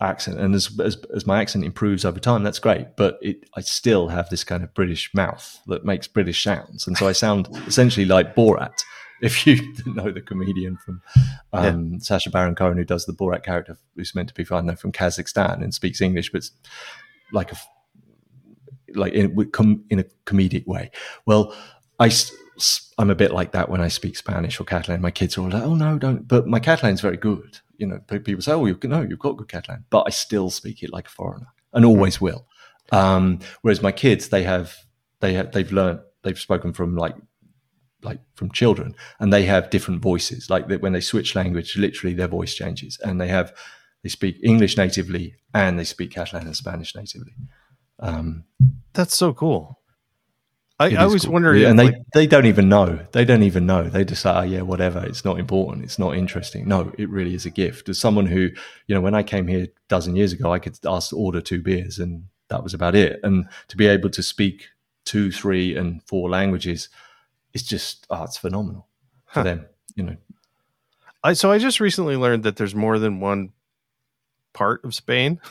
[0.00, 2.96] accent, and as, as as my accent improves over time, that's great.
[2.96, 6.96] But it, I still have this kind of British mouth that makes British sounds, and
[6.96, 8.74] so I sound essentially like Borat.
[9.20, 11.02] If you know the comedian from
[11.52, 11.98] um, yeah.
[11.98, 14.92] Sacha Baron Cohen, who does the Borat character, who's meant to be, I know, from
[14.92, 16.48] Kazakhstan and speaks English, but
[17.32, 17.56] like a
[18.94, 19.36] like in,
[19.90, 20.92] in a comedic way.
[21.26, 21.52] Well,
[21.98, 22.12] I
[22.98, 25.00] I'm a bit like that when I speak Spanish or Catalan.
[25.00, 27.58] My kids are all like, "Oh no, don't!" But my Catalan's very good.
[27.78, 30.82] You know, people say, "Oh, you no, you've got good Catalan," but I still speak
[30.82, 32.46] it like a foreigner and always will.
[32.92, 34.76] Um, whereas my kids, they have
[35.20, 37.14] they have they've learned they've spoken from like
[38.02, 40.50] like from children, and they have different voices.
[40.50, 43.54] Like when they switch language, literally their voice changes, and they have
[44.02, 47.32] they speak English natively and they speak Catalan and Spanish natively.
[47.98, 48.44] Um,
[48.92, 49.77] That's so cool.
[50.80, 51.32] I, I was cool.
[51.32, 53.00] wondering, and they, like, they don't even know.
[53.10, 53.88] They don't even know.
[53.88, 55.04] They just say, "Oh yeah, whatever.
[55.04, 55.84] It's not important.
[55.84, 57.88] It's not interesting." No, it really is a gift.
[57.88, 58.50] As someone who,
[58.86, 61.40] you know, when I came here a dozen years ago, I could ask to order
[61.40, 63.18] two beers, and that was about it.
[63.24, 64.68] And to be able to speak
[65.04, 66.88] two, three, and four languages,
[67.52, 68.86] it's just oh, it's phenomenal
[69.26, 69.42] for huh.
[69.42, 69.66] them.
[69.96, 70.16] You know,
[71.24, 73.52] I so I just recently learned that there's more than one
[74.52, 75.40] part of Spain.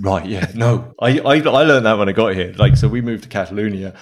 [0.00, 0.26] Right.
[0.26, 0.50] Yeah.
[0.54, 2.54] No, I, I, I learned that when I got here.
[2.56, 3.94] Like, so we moved to Catalonia,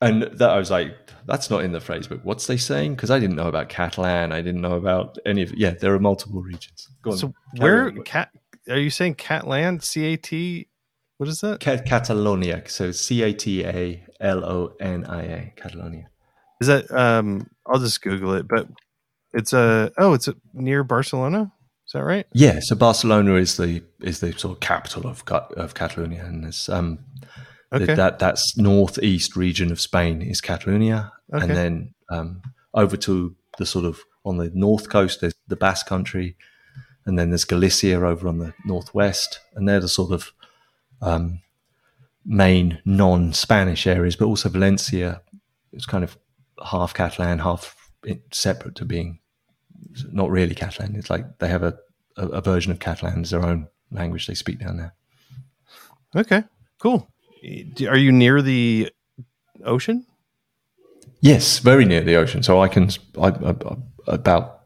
[0.00, 2.20] and that I was like, that's not in the phrase book.
[2.24, 2.94] What's they saying?
[2.94, 4.32] Because I didn't know about Catalan.
[4.32, 5.54] I didn't know about any of.
[5.54, 6.88] Yeah, there are multiple regions.
[7.02, 7.18] Go on.
[7.18, 8.30] So where cat?
[8.68, 9.82] Are you saying Catlan?
[9.82, 10.68] C A T.
[11.18, 11.60] What is that?
[11.60, 12.62] Cat- Catalonia.
[12.66, 15.52] So C A T A L O N I A.
[15.56, 16.08] Catalonia.
[16.60, 16.90] Is that?
[16.90, 18.48] Um, I'll just Google it.
[18.48, 18.68] But
[19.32, 19.92] it's a.
[19.98, 21.52] Oh, it's a, near Barcelona.
[21.90, 22.26] Is that right?
[22.32, 22.60] Yeah.
[22.60, 25.24] So Barcelona is the is the sort of capital of
[25.56, 27.00] of Catalonia, and it's um
[27.72, 27.94] okay.
[27.94, 31.42] that that's northeast region of Spain is Catalonia, okay.
[31.42, 32.42] and then um,
[32.74, 36.36] over to the sort of on the north coast there's the Basque Country,
[37.06, 40.32] and then there's Galicia over on the northwest, and they're the sort of
[41.02, 41.40] um,
[42.24, 45.22] main non-Spanish areas, but also Valencia
[45.72, 46.16] is kind of
[46.64, 47.74] half Catalan, half
[48.30, 49.19] separate to being
[50.12, 50.96] not really Catalan.
[50.96, 51.76] It's like they have a,
[52.16, 54.94] a, a version of Catalan as their own language they speak down there.
[56.14, 56.44] Okay,
[56.78, 57.08] cool.
[57.88, 58.90] Are you near the
[59.64, 60.06] ocean?
[61.20, 62.42] Yes, very near the ocean.
[62.42, 62.90] So I can
[63.20, 63.54] I, I,
[64.06, 64.62] about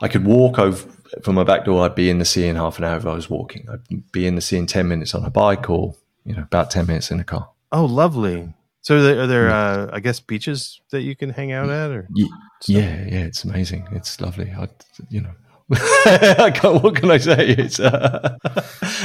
[0.00, 0.88] I could walk over
[1.22, 1.84] from my back door.
[1.84, 3.68] I'd be in the sea in half an hour if I was walking.
[3.70, 6.70] I'd be in the sea in ten minutes on a bike, or you know, about
[6.70, 7.50] ten minutes in a car.
[7.72, 8.52] Oh, lovely.
[8.82, 12.06] So are there, uh, I guess, beaches that you can hang out at, or
[12.68, 13.88] yeah, yeah, yeah, it's amazing.
[13.92, 14.52] It's lovely.
[14.56, 14.68] I,
[15.08, 15.34] you know,
[15.68, 17.48] what can I say?
[17.50, 18.36] It's uh,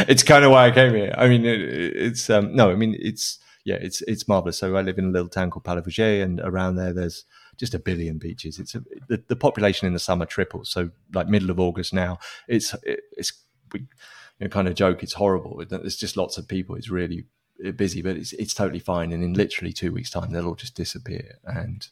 [0.08, 1.14] it's kind of why I came here.
[1.18, 4.58] I mean, it, it's um, no, I mean it's yeah, it's it's marvelous.
[4.58, 7.26] So I live in a little town called Palafrugell, and around there, there's
[7.58, 8.58] just a billion beaches.
[8.60, 10.70] It's a, the, the population in the summer triples.
[10.70, 13.34] So like middle of August now, it's it, it's
[13.72, 13.88] we you
[14.42, 15.04] know, kind of joke.
[15.04, 15.64] It's horrible.
[15.70, 16.76] There's just lots of people.
[16.76, 17.26] It's really
[17.76, 19.12] busy, but it's it's totally fine.
[19.12, 21.40] And in literally two weeks' time, they'll all just disappear.
[21.44, 21.88] And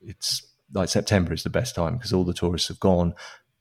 [0.00, 0.42] it's
[0.74, 3.14] like September is the best time because all the tourists have gone.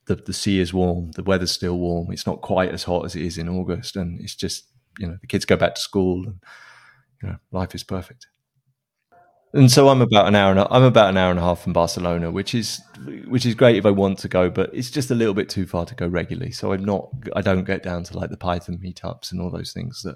[0.05, 2.11] The the sea is warm, the weather's still warm.
[2.11, 4.67] It's not quite as hot as it is in August, and it's just
[4.99, 6.43] you know the kids go back to school, and
[7.21, 8.27] you know life is perfect.
[9.55, 11.61] And so I'm about an hour and a, I'm about an hour and a half
[11.61, 12.81] from Barcelona, which is
[13.27, 15.67] which is great if I want to go, but it's just a little bit too
[15.67, 16.51] far to go regularly.
[16.51, 19.71] So I'm not I don't get down to like the Python meetups and all those
[19.71, 20.15] things that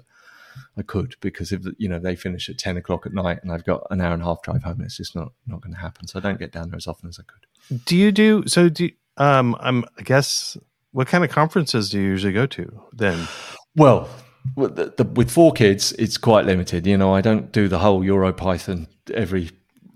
[0.76, 3.64] I could because if you know they finish at ten o'clock at night and I've
[3.64, 6.06] got an hour and a half drive home, it's just not not going to happen.
[6.06, 7.84] So I don't get down there as often as I could.
[7.84, 8.68] Do you do so?
[8.68, 10.56] Do um I'm I guess
[10.92, 13.28] what kind of conferences do you usually go to then?
[13.76, 14.08] Well,
[14.56, 16.86] with, the, the, with four kids, it's quite limited.
[16.86, 19.50] You know, I don't do the whole EuroPython every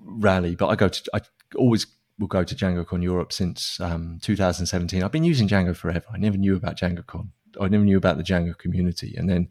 [0.05, 1.21] rally, but I go to I
[1.57, 1.87] always
[2.19, 5.03] will go to DjangoCon Europe since um, 2017.
[5.03, 6.05] I've been using Django forever.
[6.13, 7.29] I never knew about DjangoCon.
[7.61, 9.49] I never knew about the Django community, and then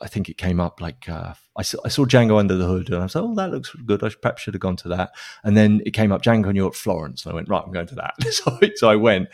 [0.00, 2.88] I think it came up like uh, I, saw, I saw Django under the hood,
[2.88, 4.02] and I was like, "Oh, that looks good.
[4.02, 5.12] I perhaps should have gone to that."
[5.44, 7.94] And then it came up DjangoCon Europe Florence, and I went, "Right, I'm going to
[7.96, 9.28] that." so, so I went,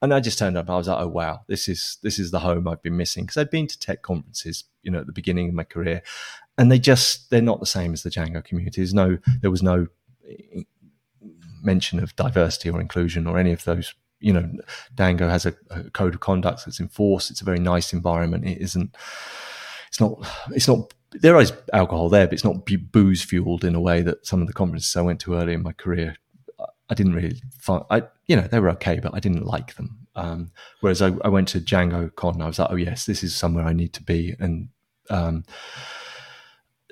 [0.00, 0.68] and I just turned up.
[0.68, 3.36] I was like, "Oh wow, this is this is the home I've been missing." Because
[3.36, 6.02] I'd been to tech conferences, you know, at the beginning of my career,
[6.58, 8.80] and they just they're not the same as the Django community.
[8.80, 9.86] There's no there was no
[11.62, 14.48] mention of diversity or inclusion or any of those you know,
[14.94, 17.30] Django has a, a code of conduct that's enforced.
[17.30, 18.46] It's a very nice environment.
[18.46, 18.96] It isn't.
[19.92, 20.26] It's not.
[20.52, 20.94] It's not.
[21.10, 24.46] There is alcohol there, but it's not booze fueled in a way that some of
[24.46, 26.16] the conferences I went to early in my career.
[26.88, 27.84] I didn't really find.
[27.90, 30.06] I you know they were okay, but I didn't like them.
[30.14, 30.50] Um,
[30.80, 33.64] whereas I, I, went to Django Con, I was like, oh yes, this is somewhere
[33.64, 34.68] I need to be, and
[35.08, 35.44] um,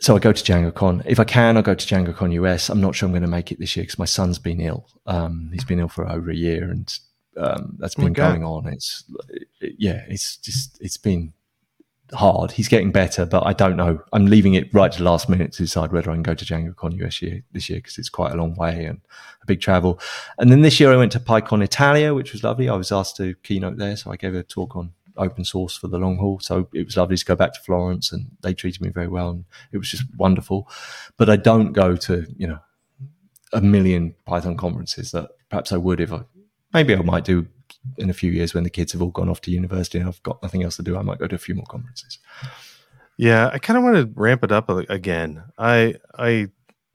[0.01, 1.03] so I go to Django Con.
[1.05, 2.71] If I can, I'll go to Django Con US.
[2.71, 4.87] I'm not sure I'm going to make it this year because my son's been ill.
[5.07, 6.99] Um, he's been ill for over a year, and
[7.37, 8.67] um, that's oh been going on.
[8.69, 9.05] It's
[9.61, 11.33] it, yeah, it's just it's been
[12.13, 12.53] hard.
[12.53, 14.03] He's getting better, but I don't know.
[14.13, 16.45] I'm leaving it right to the last minute to decide whether I can go to
[16.45, 19.01] DjangoCon US year, this year because it's quite a long way and
[19.43, 20.01] a big travel.
[20.39, 22.69] And then this year I went to PyCon Italia, which was lovely.
[22.69, 25.89] I was asked to keynote there, so I gave a talk on open source for
[25.89, 26.41] the long haul.
[26.41, 29.31] So it was lovely to go back to Florence and they treated me very well
[29.31, 30.69] and it was just wonderful.
[31.17, 32.59] But I don't go to, you know,
[33.53, 36.23] a million Python conferences that perhaps I would if I
[36.73, 37.47] maybe I might do
[37.97, 40.23] in a few years when the kids have all gone off to university and I've
[40.23, 40.97] got nothing else to do.
[40.97, 42.19] I might go to a few more conferences.
[43.17, 45.45] Yeah, I kind of want to ramp it up again.
[45.59, 46.49] I I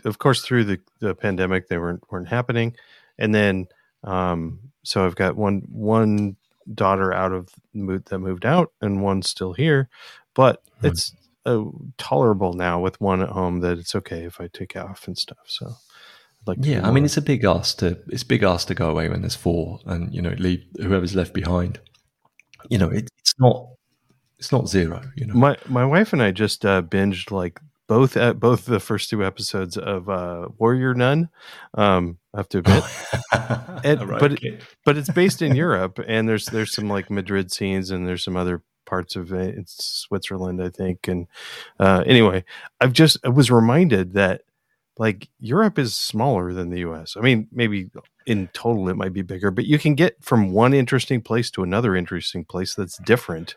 [0.06, 2.76] of course through the, the pandemic they weren't weren't happening,
[3.18, 3.68] and then
[4.04, 6.36] um, so I've got one one
[6.74, 9.90] daughter out of the moot that moved out and one still here,
[10.34, 10.88] but mm-hmm.
[10.88, 11.64] it's uh,
[12.00, 15.46] tolerable now with one at home that it's okay if I take off and stuff.
[15.46, 15.76] So.
[16.46, 19.10] Like yeah, I mean, it's a big ask to it's big ask to go away
[19.10, 21.80] when there's four, and you know, leave whoever's left behind.
[22.70, 23.70] You know, it, it's not
[24.38, 25.02] it's not zero.
[25.16, 28.80] You know, my my wife and I just uh, binged like both at both the
[28.80, 31.30] first two episodes of uh, Warrior Nun.
[31.74, 32.84] Um, I have to admit,
[33.84, 34.60] and, right, but okay.
[34.84, 38.38] but it's based in Europe, and there's there's some like Madrid scenes, and there's some
[38.38, 39.56] other parts of it.
[39.58, 41.08] It's Switzerland, I think.
[41.08, 41.28] And
[41.80, 42.44] uh, anyway,
[42.80, 44.42] I've just I was reminded that
[44.98, 47.16] like Europe is smaller than the U.S.
[47.18, 47.90] I mean, maybe
[48.26, 51.64] in total it might be bigger, but you can get from one interesting place to
[51.64, 53.56] another interesting place that's different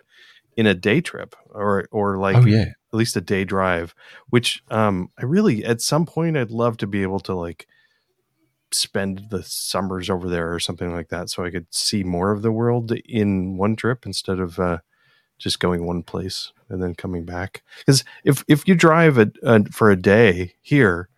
[0.59, 2.63] in a day trip or or like oh, yeah.
[2.63, 3.95] at least a day drive
[4.29, 7.69] which um i really at some point i'd love to be able to like
[8.73, 12.43] spend the summers over there or something like that so i could see more of
[12.43, 14.79] the world in one trip instead of uh
[15.39, 19.65] just going one place and then coming back because if if you drive a, a,
[19.67, 21.09] for a day here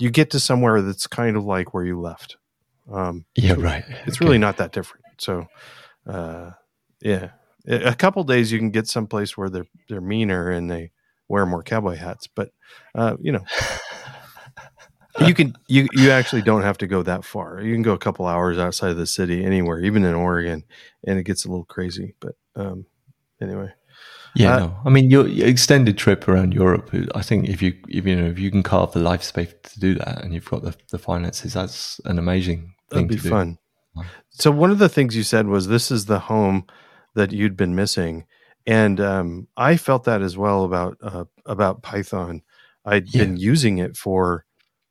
[0.00, 2.36] you get to somewhere that's kind of like where you left
[2.90, 4.24] um yeah right it's okay.
[4.24, 5.46] really not that different so
[6.06, 6.50] uh
[7.00, 7.30] yeah
[7.66, 10.90] a couple days you can get someplace where they're they're meaner and they
[11.30, 12.50] wear more cowboy hats, but
[12.94, 13.44] uh, you know.
[15.26, 17.60] you can you you actually don't have to go that far.
[17.60, 20.64] You can go a couple hours outside of the city, anywhere, even in Oregon,
[21.06, 22.14] and it gets a little crazy.
[22.20, 22.86] But um,
[23.40, 23.72] anyway,
[24.34, 24.76] yeah, uh, no.
[24.84, 26.90] I mean, your, your, extended trip around Europe.
[27.14, 29.80] I think if you if you know if you can carve the life space to
[29.80, 33.06] do that, and you've got the, the finances, that's an amazing thing.
[33.06, 33.58] That'd be fun.
[34.30, 36.66] So one of the things you said was this is the home
[37.14, 38.24] that you'd been missing,
[38.66, 42.42] and um, I felt that as well about uh, about Python.
[42.84, 43.24] I'd yeah.
[43.24, 44.44] been using it for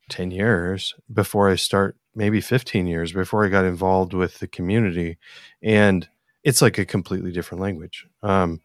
[0.08, 5.18] ten years before I start, maybe fifteen years before I got involved with the community,
[5.62, 6.08] and
[6.44, 8.06] it's like a completely different language.
[8.22, 8.60] Um,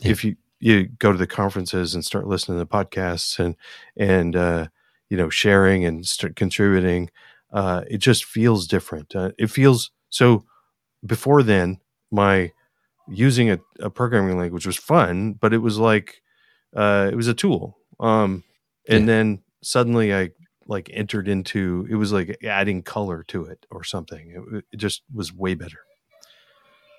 [0.00, 0.10] yeah.
[0.10, 3.56] If you you go to the conferences and start listening to the podcasts and
[3.96, 4.66] and uh,
[5.08, 7.10] you know sharing and start contributing,
[7.52, 9.14] uh, it just feels different.
[9.14, 10.44] Uh, it feels so.
[11.04, 11.78] Before then,
[12.10, 12.52] my
[13.08, 16.22] using a, a programming language was fun, but it was like
[16.74, 17.78] uh, it was a tool.
[18.00, 18.44] Um,
[18.88, 19.06] and yeah.
[19.06, 20.30] then suddenly I
[20.66, 24.48] like entered into it was like adding color to it or something.
[24.52, 25.78] It, it just was way better.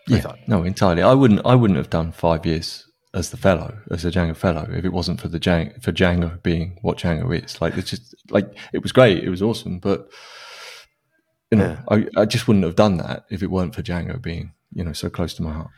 [0.08, 1.02] Yeah, no, entirely.
[1.02, 1.46] I wouldn't.
[1.46, 2.87] I wouldn't have done five years
[3.18, 6.42] as the fellow, as a Django fellow, if it wasn't for the Django, for Django
[6.44, 7.60] being what Django is.
[7.60, 9.24] Like it's just like it was great.
[9.24, 10.10] It was awesome, but
[11.52, 12.06] you know, yeah.
[12.16, 14.94] I, I just wouldn't have done that if it weren't for Django being you know
[14.94, 15.72] so close to my heart.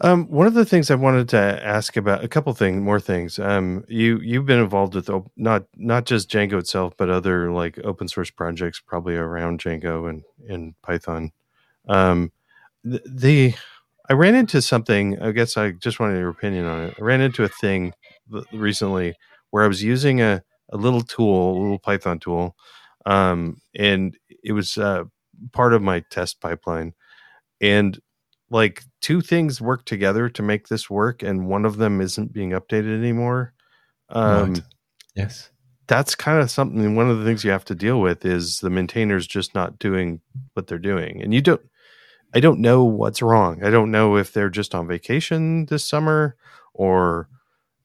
[0.00, 3.38] Um, one of the things I wanted to ask about a couple things, more things.
[3.38, 7.78] Um, you you've been involved with op- not not just Django itself, but other like
[7.84, 11.32] open source projects, probably around Django and and Python.
[11.86, 12.32] Um,
[12.82, 13.54] the, the
[14.12, 15.18] I ran into something.
[15.22, 16.96] I guess I just wanted your opinion on it.
[16.98, 17.94] I ran into a thing
[18.52, 19.14] recently
[19.52, 22.54] where I was using a a little tool, a little Python tool,
[23.06, 25.04] um, and it was uh,
[25.54, 26.92] part of my test pipeline,
[27.62, 27.98] and
[28.50, 32.50] like two things work together to make this work and one of them isn't being
[32.50, 33.54] updated anymore
[34.10, 34.62] um right.
[35.16, 35.48] yes
[35.86, 38.68] that's kind of something one of the things you have to deal with is the
[38.68, 40.20] maintainers just not doing
[40.52, 41.62] what they're doing and you don't
[42.34, 46.36] i don't know what's wrong i don't know if they're just on vacation this summer
[46.74, 47.28] or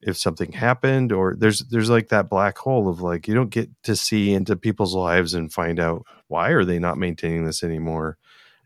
[0.02, 3.70] if something happened or there's there's like that black hole of like you don't get
[3.84, 8.18] to see into people's lives and find out why are they not maintaining this anymore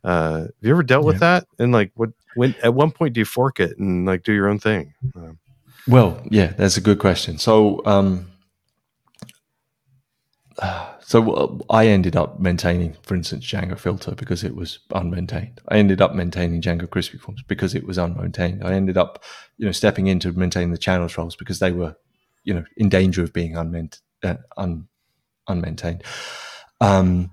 [0.03, 1.45] Uh, have you ever dealt with that?
[1.59, 4.49] And like, what when at one point do you fork it and like do your
[4.49, 4.95] own thing?
[5.15, 5.37] Um,
[5.87, 7.37] well, yeah, that's a good question.
[7.37, 8.27] So, um,
[11.11, 15.59] so uh, I ended up maintaining, for instance, Django filter because it was unmaintained.
[15.67, 18.63] I ended up maintaining Django crispy forms because it was unmaintained.
[18.63, 19.21] I ended up,
[19.57, 21.97] you know, stepping in to maintain the channels roles because they were,
[22.45, 23.99] you know, in danger of being unmaintained.
[24.23, 24.87] Uh, un-
[25.49, 26.03] unmaintained.
[26.79, 27.31] Um,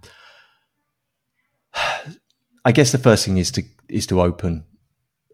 [2.64, 4.64] I guess the first thing is to is to open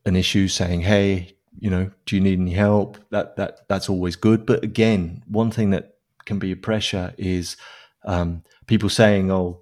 [0.05, 4.16] an issue, saying, "Hey, you know, do you need any help?" That that that's always
[4.16, 4.45] good.
[4.45, 5.95] But again, one thing that
[6.26, 7.57] can be a pressure is
[8.05, 9.61] um, people saying, "Oh,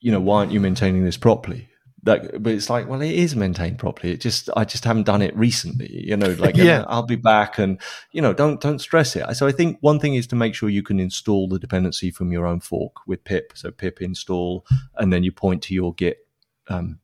[0.00, 1.68] you know, why aren't you maintaining this properly?"
[2.04, 4.12] That, but it's like, well, it is maintained properly.
[4.12, 5.90] It just, I just haven't done it recently.
[6.06, 7.80] You know, like, yeah, I'll be back, and
[8.12, 9.34] you know, don't don't stress it.
[9.34, 12.30] So I think one thing is to make sure you can install the dependency from
[12.30, 13.52] your own fork with pip.
[13.54, 14.66] So pip install,
[14.96, 16.26] and then you point to your Git,
[16.68, 16.98] um,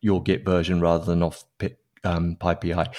[0.00, 2.92] your Git version rather than off pip um, PyPI.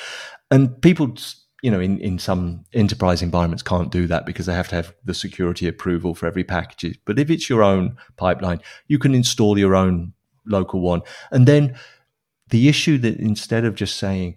[0.49, 1.15] And people
[1.63, 4.93] you know, in, in some enterprise environments can't do that because they have to have
[5.03, 6.99] the security approval for every package.
[7.05, 10.13] But if it's your own pipeline, you can install your own
[10.45, 11.01] local one.
[11.31, 11.75] And then
[12.49, 14.35] the issue that instead of just saying,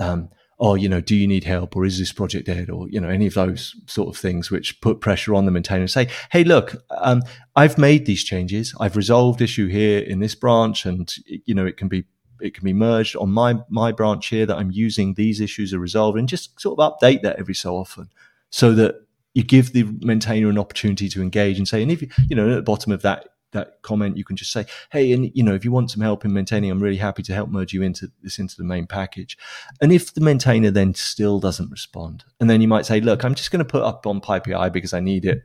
[0.00, 0.30] um,
[0.60, 3.08] oh, you know, do you need help or is this project dead or, you know,
[3.08, 6.42] any of those sort of things which put pressure on the maintainer and say, hey,
[6.42, 7.22] look, um,
[7.54, 8.74] I've made these changes.
[8.80, 12.04] I've resolved issue here in this branch and, you know, it can be
[12.40, 15.14] it can be merged on my my branch here that I'm using.
[15.14, 18.10] These issues are resolved, and just sort of update that every so often,
[18.50, 18.96] so that
[19.34, 21.82] you give the maintainer an opportunity to engage and say.
[21.82, 24.52] And if you, you know, at the bottom of that that comment, you can just
[24.52, 27.22] say, "Hey, and you know, if you want some help in maintaining, I'm really happy
[27.22, 29.38] to help merge you into this into the main package."
[29.80, 33.34] And if the maintainer then still doesn't respond, and then you might say, "Look, I'm
[33.34, 35.42] just going to put up on PyPI because I need it,"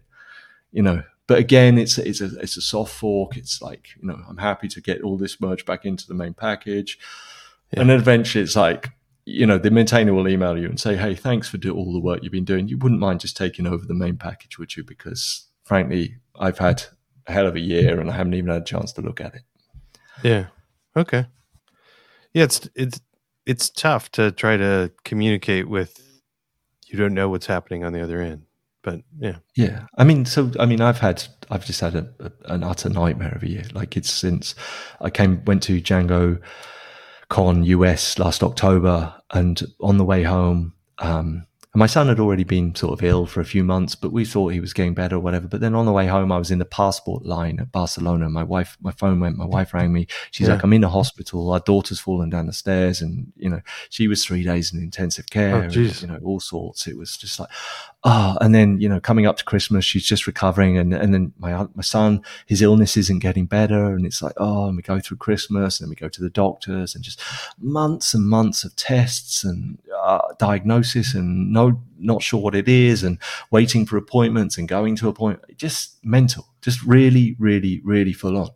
[0.71, 3.37] you know, but again, it's it's a it's a soft fork.
[3.37, 6.33] It's like you know, I'm happy to get all this merged back into the main
[6.33, 6.97] package,
[7.71, 7.81] yeah.
[7.81, 8.89] and then eventually it's like
[9.25, 11.99] you know the maintainer will email you and say, "Hey, thanks for do all the
[11.99, 12.67] work you've been doing.
[12.67, 14.83] You wouldn't mind just taking over the main package, would you?
[14.83, 16.83] Because frankly, I've had
[17.25, 19.35] a hell of a year and I haven't even had a chance to look at
[19.35, 19.43] it."
[20.23, 20.47] Yeah.
[20.95, 21.25] Okay.
[22.33, 22.99] Yeah, it's it's
[23.45, 25.99] it's tough to try to communicate with
[26.87, 28.43] you don't know what's happening on the other end
[28.83, 29.37] but yeah.
[29.55, 29.85] Yeah.
[29.97, 33.33] I mean so i mean i've had i've just had a, a, an utter nightmare
[33.33, 33.63] of a year.
[33.73, 34.53] Like it's since
[35.01, 36.39] i came went to django
[37.29, 42.43] con us last october and on the way home um, and my son had already
[42.43, 45.15] been sort of ill for a few months, but we thought he was getting better
[45.15, 45.47] or whatever.
[45.47, 48.29] But then on the way home, I was in the passport line at Barcelona.
[48.29, 50.05] My wife, my phone went, my wife rang me.
[50.29, 50.53] She's yeah.
[50.53, 51.51] like, I'm in a hospital.
[51.51, 53.01] Our daughter's fallen down the stairs.
[53.01, 56.39] And, you know, she was three days in intensive care, oh, and, you know, all
[56.39, 56.85] sorts.
[56.85, 57.49] It was just like,
[58.03, 60.77] oh, and then, you know, coming up to Christmas, she's just recovering.
[60.77, 63.95] And, and then my, my son, his illness isn't getting better.
[63.95, 66.29] And it's like, oh, and we go through Christmas and then we go to the
[66.29, 67.19] doctors and just
[67.59, 71.62] months and months of tests and uh, diagnosis and no,
[71.97, 73.17] not sure what it is and
[73.51, 75.57] waiting for appointments and going to appointment.
[75.57, 78.49] Just mental, just really, really, really full on.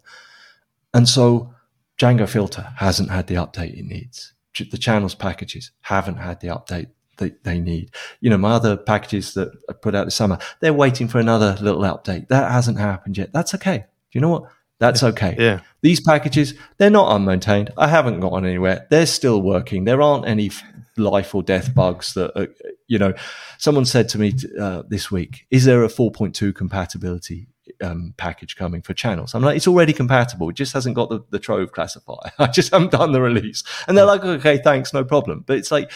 [0.93, 1.53] And so
[1.97, 4.33] Django filter hasn't had the update it needs.
[4.57, 6.87] The channels packages haven't had the update
[7.17, 7.93] that they need.
[8.21, 11.57] You know, my other packages that I put out this summer, they're waiting for another
[11.61, 12.27] little update.
[12.29, 13.33] That hasn't happened yet.
[13.33, 13.77] That's okay.
[13.77, 14.43] Do you know what?
[14.79, 15.35] That's okay.
[15.39, 15.61] Yeah.
[15.81, 17.71] These packages, they're not unmaintained.
[17.77, 18.85] I haven't gone anywhere.
[18.89, 19.85] They're still working.
[19.85, 20.51] There aren't any
[20.97, 22.47] life or death bugs that, are,
[22.87, 23.13] you know,
[23.57, 27.47] someone said to me uh, this week, is there a 4.2 compatibility
[27.81, 29.33] um, package coming for channels.
[29.33, 30.49] I'm like, it's already compatible.
[30.49, 32.31] It just hasn't got the, the Trove classifier.
[32.39, 33.63] I just haven't done the release.
[33.87, 35.43] And they're like, okay, thanks, no problem.
[35.45, 35.91] But it's like,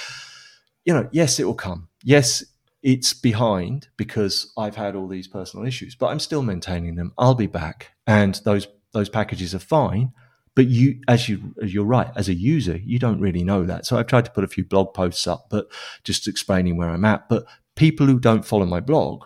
[0.86, 1.88] you know, yes, it will come.
[2.04, 2.44] Yes,
[2.84, 7.14] it's behind because I've had all these personal issues, but I'm still maintaining them.
[7.18, 10.12] I'll be back, and those those packages are fine.
[10.54, 12.10] But you, as you, you're right.
[12.16, 13.86] As a user, you don't really know that.
[13.86, 15.68] So I've tried to put a few blog posts up, but
[16.04, 17.30] just explaining where I'm at.
[17.30, 19.24] But people who don't follow my blog,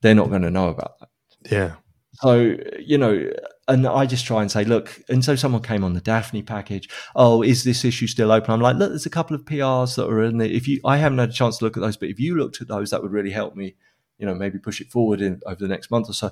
[0.00, 1.08] they're not going to know about that.
[1.50, 1.74] Yeah.
[2.14, 3.30] So you know,
[3.70, 6.88] and I just try and say, look, and so someone came on the Daphne package.
[7.14, 8.52] Oh, is this issue still open?
[8.52, 10.48] I'm like, look, there's a couple of PRs that are in there.
[10.48, 12.60] If you, I haven't had a chance to look at those, but if you looked
[12.60, 13.76] at those, that would really help me.
[14.18, 16.30] You know, maybe push it forward in over the next month or so.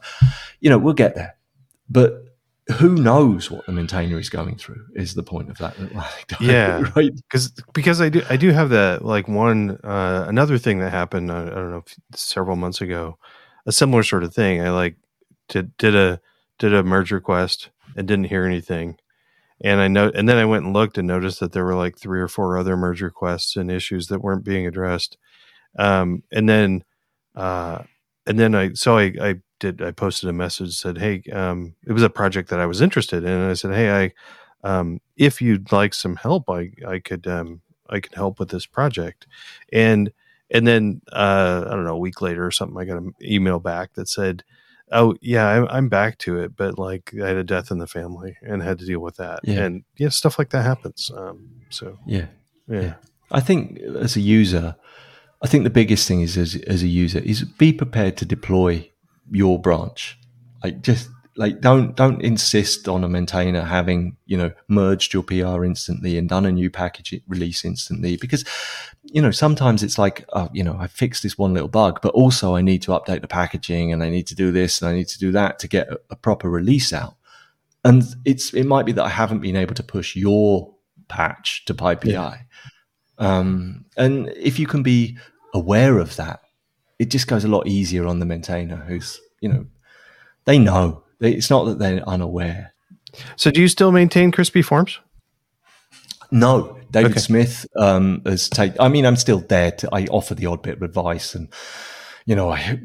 [0.61, 1.37] You know, we'll get there,
[1.89, 2.25] but
[2.73, 5.75] who knows what the maintainer is going through is the point of that
[6.41, 10.79] yeah right because because i do i do have that like one uh another thing
[10.79, 11.85] that happened uh, i don't know
[12.15, 13.17] several months ago
[13.65, 14.97] a similar sort of thing i like
[15.49, 16.21] did did a
[16.59, 18.99] did a merge request and didn't hear anything.
[19.61, 21.99] And I know, and then I went and looked and noticed that there were like
[21.99, 25.17] three or four other merge requests and issues that weren't being addressed.
[25.79, 26.85] Um, and then,
[27.35, 27.83] uh,
[28.27, 31.93] and then I, so I, I did, I posted a message said, Hey, um, it
[31.93, 33.31] was a project that I was interested in.
[33.31, 34.13] And I said, Hey, I,
[34.65, 38.67] um, if you'd like some help, I I could um, I could help with this
[38.67, 39.27] project,
[39.73, 40.13] and
[40.51, 43.61] and then uh, I don't know a week later or something, I got an email
[43.61, 44.45] back that said,
[44.93, 47.87] "Oh yeah, I'm, I'm back to it, but like I had a death in the
[47.87, 49.65] family and had to deal with that, Yeah.
[49.65, 51.11] and yeah, stuff like that happens.
[51.15, 52.27] Um, so Yeah.
[52.69, 52.95] yeah, Yeah.
[53.31, 54.77] I think as a user,
[55.43, 58.91] I think the biggest thing is as, as a user is be prepared to deploy
[59.31, 60.19] your branch.
[60.65, 65.65] Like just like don't don't insist on a maintainer having you know merged your PR
[65.65, 68.45] instantly and done a new package release instantly because
[69.05, 72.13] you know sometimes it's like oh, you know I fixed this one little bug, but
[72.13, 74.95] also I need to update the packaging and I need to do this and I
[74.95, 77.15] need to do that to get a, a proper release out.
[77.85, 80.75] And it's it might be that I haven't been able to push your
[81.07, 82.41] patch to PyPI.
[83.19, 85.17] Um, and if you can be
[85.55, 86.41] aware of that,
[86.99, 89.67] it just goes a lot easier on the maintainer who's, you know,
[90.45, 91.05] they know.
[91.21, 92.75] They, it's not that they're unaware.
[93.37, 95.01] So do you still maintain crispy forms?
[96.31, 97.21] No, David Okay.
[97.21, 98.81] Smith um, has taken.
[98.81, 99.73] I mean, I'm still there.
[99.73, 101.49] To, I offer the odd bit of advice, and
[102.27, 102.79] you know, I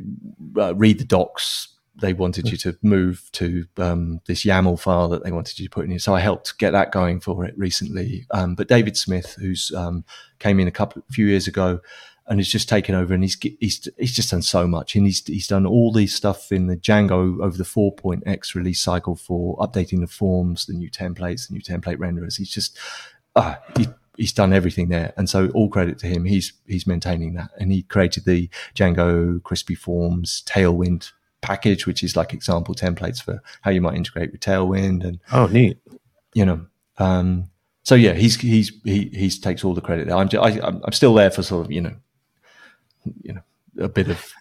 [0.58, 1.70] uh, read the docs.
[2.02, 5.70] They wanted you to move to um, this YAML file that they wanted you to
[5.70, 6.00] put in.
[6.00, 8.26] So I helped get that going for it recently.
[8.32, 10.04] Um, but David Smith, who's um,
[10.40, 11.82] came in a couple few years ago,
[12.28, 15.26] and has just taken over, and he's he's he's just done so much, and he's
[15.28, 20.00] he's done all these stuff in the Django over the 4.x release cycle for updating
[20.00, 22.38] the forms, the new templates, the new template renderers.
[22.38, 22.78] He's just
[23.36, 26.26] uh, he, he's done everything there, and so all credit to him.
[26.26, 31.12] He's he's maintaining that, and he created the Django Crispy Forms Tailwind
[31.42, 35.48] package, which is like example templates for how you might integrate with Tailwind, and Oh,
[35.48, 35.78] neat.
[36.34, 36.66] you know.
[37.00, 37.50] Um,
[37.84, 40.16] so yeah, he's he's he he's takes all the credit there.
[40.16, 41.96] I'm just, I, I'm I'm still there for sort of you know,
[43.22, 43.41] you know,
[43.80, 44.32] a bit of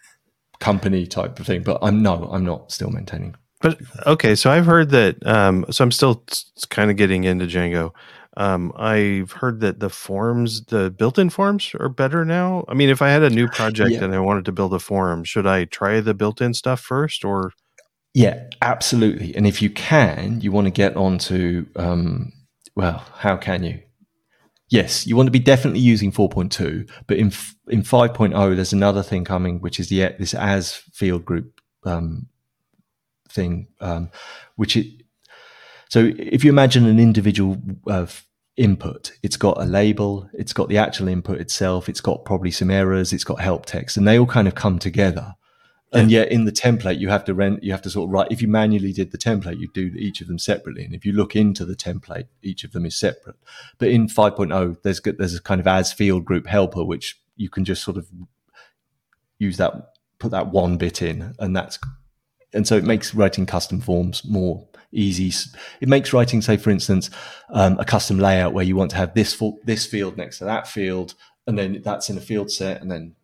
[0.60, 3.34] company type of thing, but I'm no, I'm not still maintaining.
[3.60, 5.24] But okay, so I've heard that.
[5.26, 6.24] Um, so I'm still
[6.70, 7.92] kind of getting into Django.
[8.36, 12.64] Um, I've heard that the forms, the built-in forms, are better now.
[12.66, 14.04] I mean, if I had a new project Yeah.
[14.04, 17.52] and I wanted to build a form, should I try the built-in stuff first, or
[18.14, 19.36] Yeah, absolutely.
[19.36, 22.32] And if you can, you want to get onto, um,
[22.74, 23.80] well, how can you?
[24.72, 27.26] Yes, you want to be definitely using 4.2, but in
[27.68, 32.28] in 5.0, there's another thing coming, which is the this as field group um,
[33.28, 34.10] thing, um,
[34.56, 34.86] which it.
[35.90, 38.06] So if you imagine an individual uh,
[38.56, 42.70] input, it's got a label, it's got the actual input itself, it's got probably some
[42.70, 45.34] errors, it's got help text, and they all kind of come together.
[45.92, 48.28] And yet in the template, you have to rent, you have to sort of write,
[48.30, 50.84] if you manually did the template, you do each of them separately.
[50.84, 53.36] And if you look into the template, each of them is separate.
[53.78, 57.50] But in 5.0, there's, got- there's a kind of as field group helper, which you
[57.50, 58.08] can just sort of
[59.38, 61.78] use that, put that one bit in and that's,
[62.54, 65.32] and so it makes writing custom forms more easy.
[65.80, 67.10] It makes writing, say, for instance,
[67.50, 70.68] um, a custom layout where you want to have this, this field next to that
[70.68, 71.14] field,
[71.46, 73.14] and then that's in a field set, and then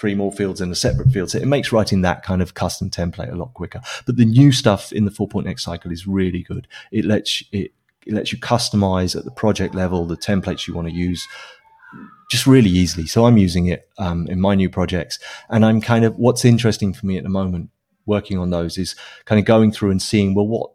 [0.00, 2.88] three more fields in a separate field So It makes writing that kind of custom
[2.88, 3.82] template a lot quicker.
[4.06, 6.66] But the new stuff in the 4.x cycle is really good.
[6.90, 7.72] It lets it,
[8.06, 11.28] it lets you customize at the project level the templates you want to use
[12.30, 13.06] just really easily.
[13.06, 15.18] So I'm using it um, in my new projects,
[15.50, 17.68] and I'm kind of what's interesting for me at the moment
[18.06, 18.96] working on those is
[19.26, 20.70] kind of going through and seeing well what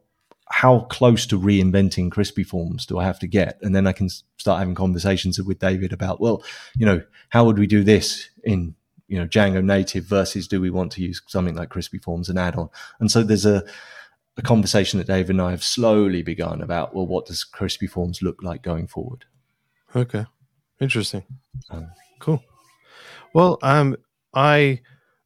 [0.49, 3.57] how close to reinventing crispy forms do I have to get?
[3.63, 6.43] And then I can start having conversations with David about, well,
[6.77, 8.75] you know, how would we do this in,
[9.07, 12.39] you know, Django native versus do we want to use something like crispy forms and
[12.39, 12.69] add on?
[12.99, 13.63] And so there's a,
[14.37, 18.21] a conversation that Dave and I have slowly begun about, well, what does crispy forms
[18.21, 19.25] look like going forward?
[19.95, 20.25] okay,
[20.81, 21.23] interesting,
[21.69, 21.87] Um,
[22.19, 22.43] cool.
[23.33, 23.95] Well, um,
[24.33, 24.81] I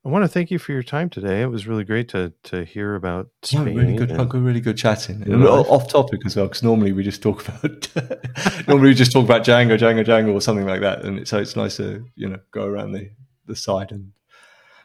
[0.06, 1.42] I want to thank you for your time today.
[1.42, 5.24] It was really great to to hear about Yeah, really good, and- really good chatting.
[5.24, 7.88] And off topic as well, because normally we just talk about
[8.68, 11.04] normally we just talk about Django, Django, Django, or something like that.
[11.04, 13.10] And it, so it's nice to you know go around the
[13.50, 14.14] the side and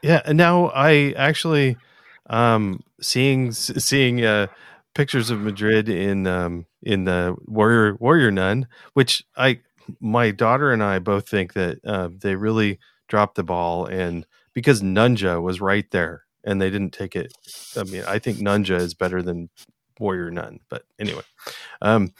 [0.02, 1.76] Yeah, and now I actually
[2.30, 4.48] um seeing seeing uh
[4.94, 9.60] pictures of Madrid in um in the Warrior Warrior Nun, which I
[10.00, 14.80] my daughter and I both think that uh, they really dropped the ball and because
[14.82, 17.32] Nunja was right there and they didn't take it.
[17.76, 19.50] I mean, I think Nunja is better than
[20.00, 21.22] Warrior Nun, but anyway.
[21.82, 22.12] Um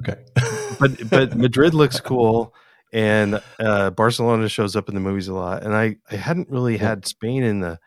[0.00, 0.20] okay.
[0.80, 2.54] but but Madrid looks cool,
[2.92, 5.62] and uh, Barcelona shows up in the movies a lot.
[5.64, 6.88] And I I hadn't really Yeah.
[6.88, 7.78] had Spain in the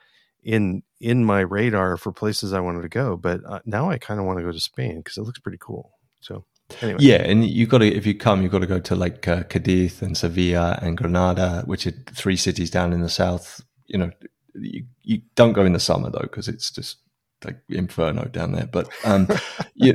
[0.44, 4.20] in in my radar for places I wanted to go, but uh, now I kind
[4.20, 5.92] of want to go to Spain because it looks pretty cool.
[6.22, 6.46] So
[6.82, 9.28] anyway, Yeah, and you got to if you come, you got to go to like
[9.28, 13.62] uh, Cadiz and Sevilla and Granada, which are three cities down in the south.
[13.88, 14.12] You know,
[14.56, 16.98] you, you don't go in the summer though because it's just
[17.44, 18.68] like inferno down there.
[18.68, 19.28] But um,
[19.76, 19.94] you,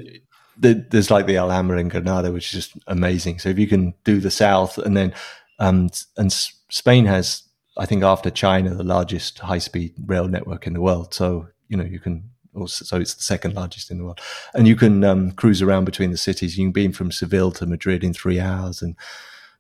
[0.61, 3.39] the, there's like the Alhambra in Granada, which is just amazing.
[3.39, 5.13] So if you can do the south, and then
[5.59, 7.43] um, and Spain has,
[7.77, 11.15] I think, after China, the largest high speed rail network in the world.
[11.15, 12.31] So you know you can.
[12.53, 14.21] Also, so it's the second largest in the world,
[14.55, 16.59] and you can um, cruise around between the cities.
[16.59, 18.97] You can be from Seville to Madrid in three hours, and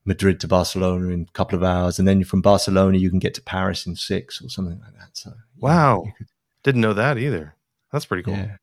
[0.04, 3.34] Madrid to Barcelona in a couple of hours, and then from Barcelona you can get
[3.34, 5.10] to Paris in six or something like that.
[5.12, 6.26] So wow, could,
[6.64, 7.54] didn't know that either.
[7.92, 8.34] That's pretty cool.
[8.34, 8.56] Yeah.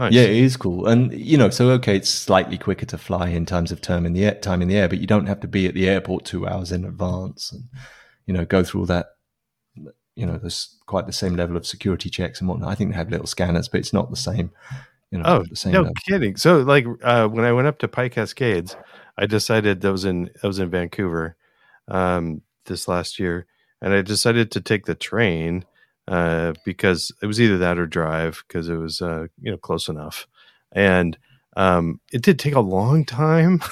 [0.00, 0.14] Nice.
[0.14, 3.44] Yeah, it is cool, and you know, so okay, it's slightly quicker to fly in
[3.44, 5.46] terms of term in the air, time in the air, but you don't have to
[5.46, 7.64] be at the airport two hours in advance, and
[8.24, 9.08] you know, go through all that.
[10.14, 12.70] You know, there's quite the same level of security checks and whatnot.
[12.70, 14.52] I think they have little scanners, but it's not the same.
[15.10, 15.94] You know, oh, the same no level.
[16.08, 16.36] kidding.
[16.36, 18.76] So, like uh, when I went up to PyCascades,
[19.18, 21.36] I decided that was in I was in Vancouver
[21.88, 23.44] um, this last year,
[23.82, 25.66] and I decided to take the train
[26.10, 29.88] uh, because it was either that or drive because it was uh, you know close
[29.88, 30.26] enough,
[30.72, 31.16] and
[31.56, 33.62] um, it did take a long time.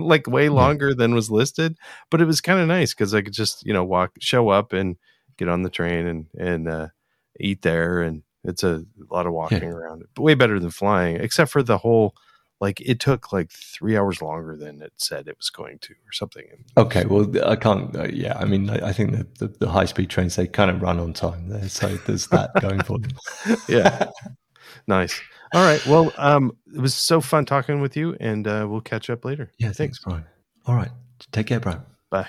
[0.00, 1.76] like way longer than was listed
[2.08, 4.72] but it was kind of nice because i could just you know walk show up
[4.72, 4.96] and
[5.38, 6.86] get on the train and and uh,
[7.40, 9.70] eat there and it's a, a lot of walking yeah.
[9.70, 12.14] around but way better than flying except for the whole
[12.60, 16.12] like it took like three hours longer than it said it was going to or
[16.12, 16.44] something
[16.76, 19.84] okay well i can't uh, yeah i mean i, I think the, the, the, high
[19.84, 23.10] speed trains they kind of run on time there so there's that going for them.
[23.68, 24.10] Yeah.
[24.86, 25.20] Nice.
[25.54, 29.10] All right well um it was so fun talking with you and uh, we'll catch
[29.10, 29.50] up later.
[29.58, 30.24] Yeah thanks, thanks brian.
[30.66, 30.90] All right
[31.32, 31.82] take care brian.
[32.10, 32.28] Bye.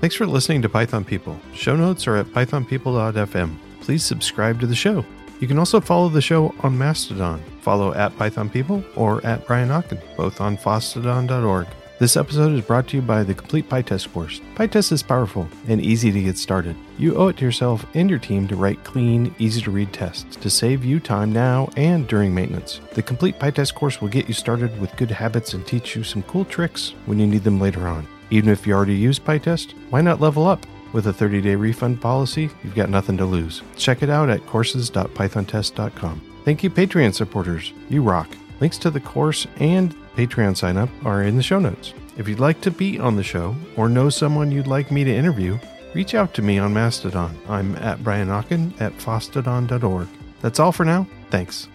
[0.00, 1.38] Thanks for listening to Python People.
[1.54, 3.58] Show notes are at pythonpeople.fm.
[3.82, 5.04] Please subscribe to the show.
[5.40, 7.42] You can also follow the show on Mastodon.
[7.62, 11.66] Follow at Python People or at Brian Okken, both on fosstodon.org.
[11.98, 14.40] This episode is brought to you by the Complete PyTest course.
[14.54, 16.76] PyTest is powerful and easy to get started.
[16.98, 20.36] You owe it to yourself and your team to write clean, easy to read tests
[20.36, 22.80] to save you time now and during maintenance.
[22.92, 26.22] The Complete PyTest course will get you started with good habits and teach you some
[26.24, 28.06] cool tricks when you need them later on.
[28.30, 30.66] Even if you already use PyTest, why not level up?
[30.92, 33.62] With a 30 day refund policy, you've got nothing to lose.
[33.76, 36.20] Check it out at courses.pythontest.com.
[36.44, 37.72] Thank you, Patreon supporters.
[37.88, 38.28] You rock.
[38.60, 41.94] Links to the course and Patreon sign up are in the show notes.
[42.16, 45.14] If you'd like to be on the show or know someone you'd like me to
[45.14, 45.58] interview,
[45.94, 47.38] reach out to me on Mastodon.
[47.48, 50.08] I'm at Brian Okken at fosstodon.org.
[50.42, 51.06] That's all for now.
[51.30, 51.68] Thanks.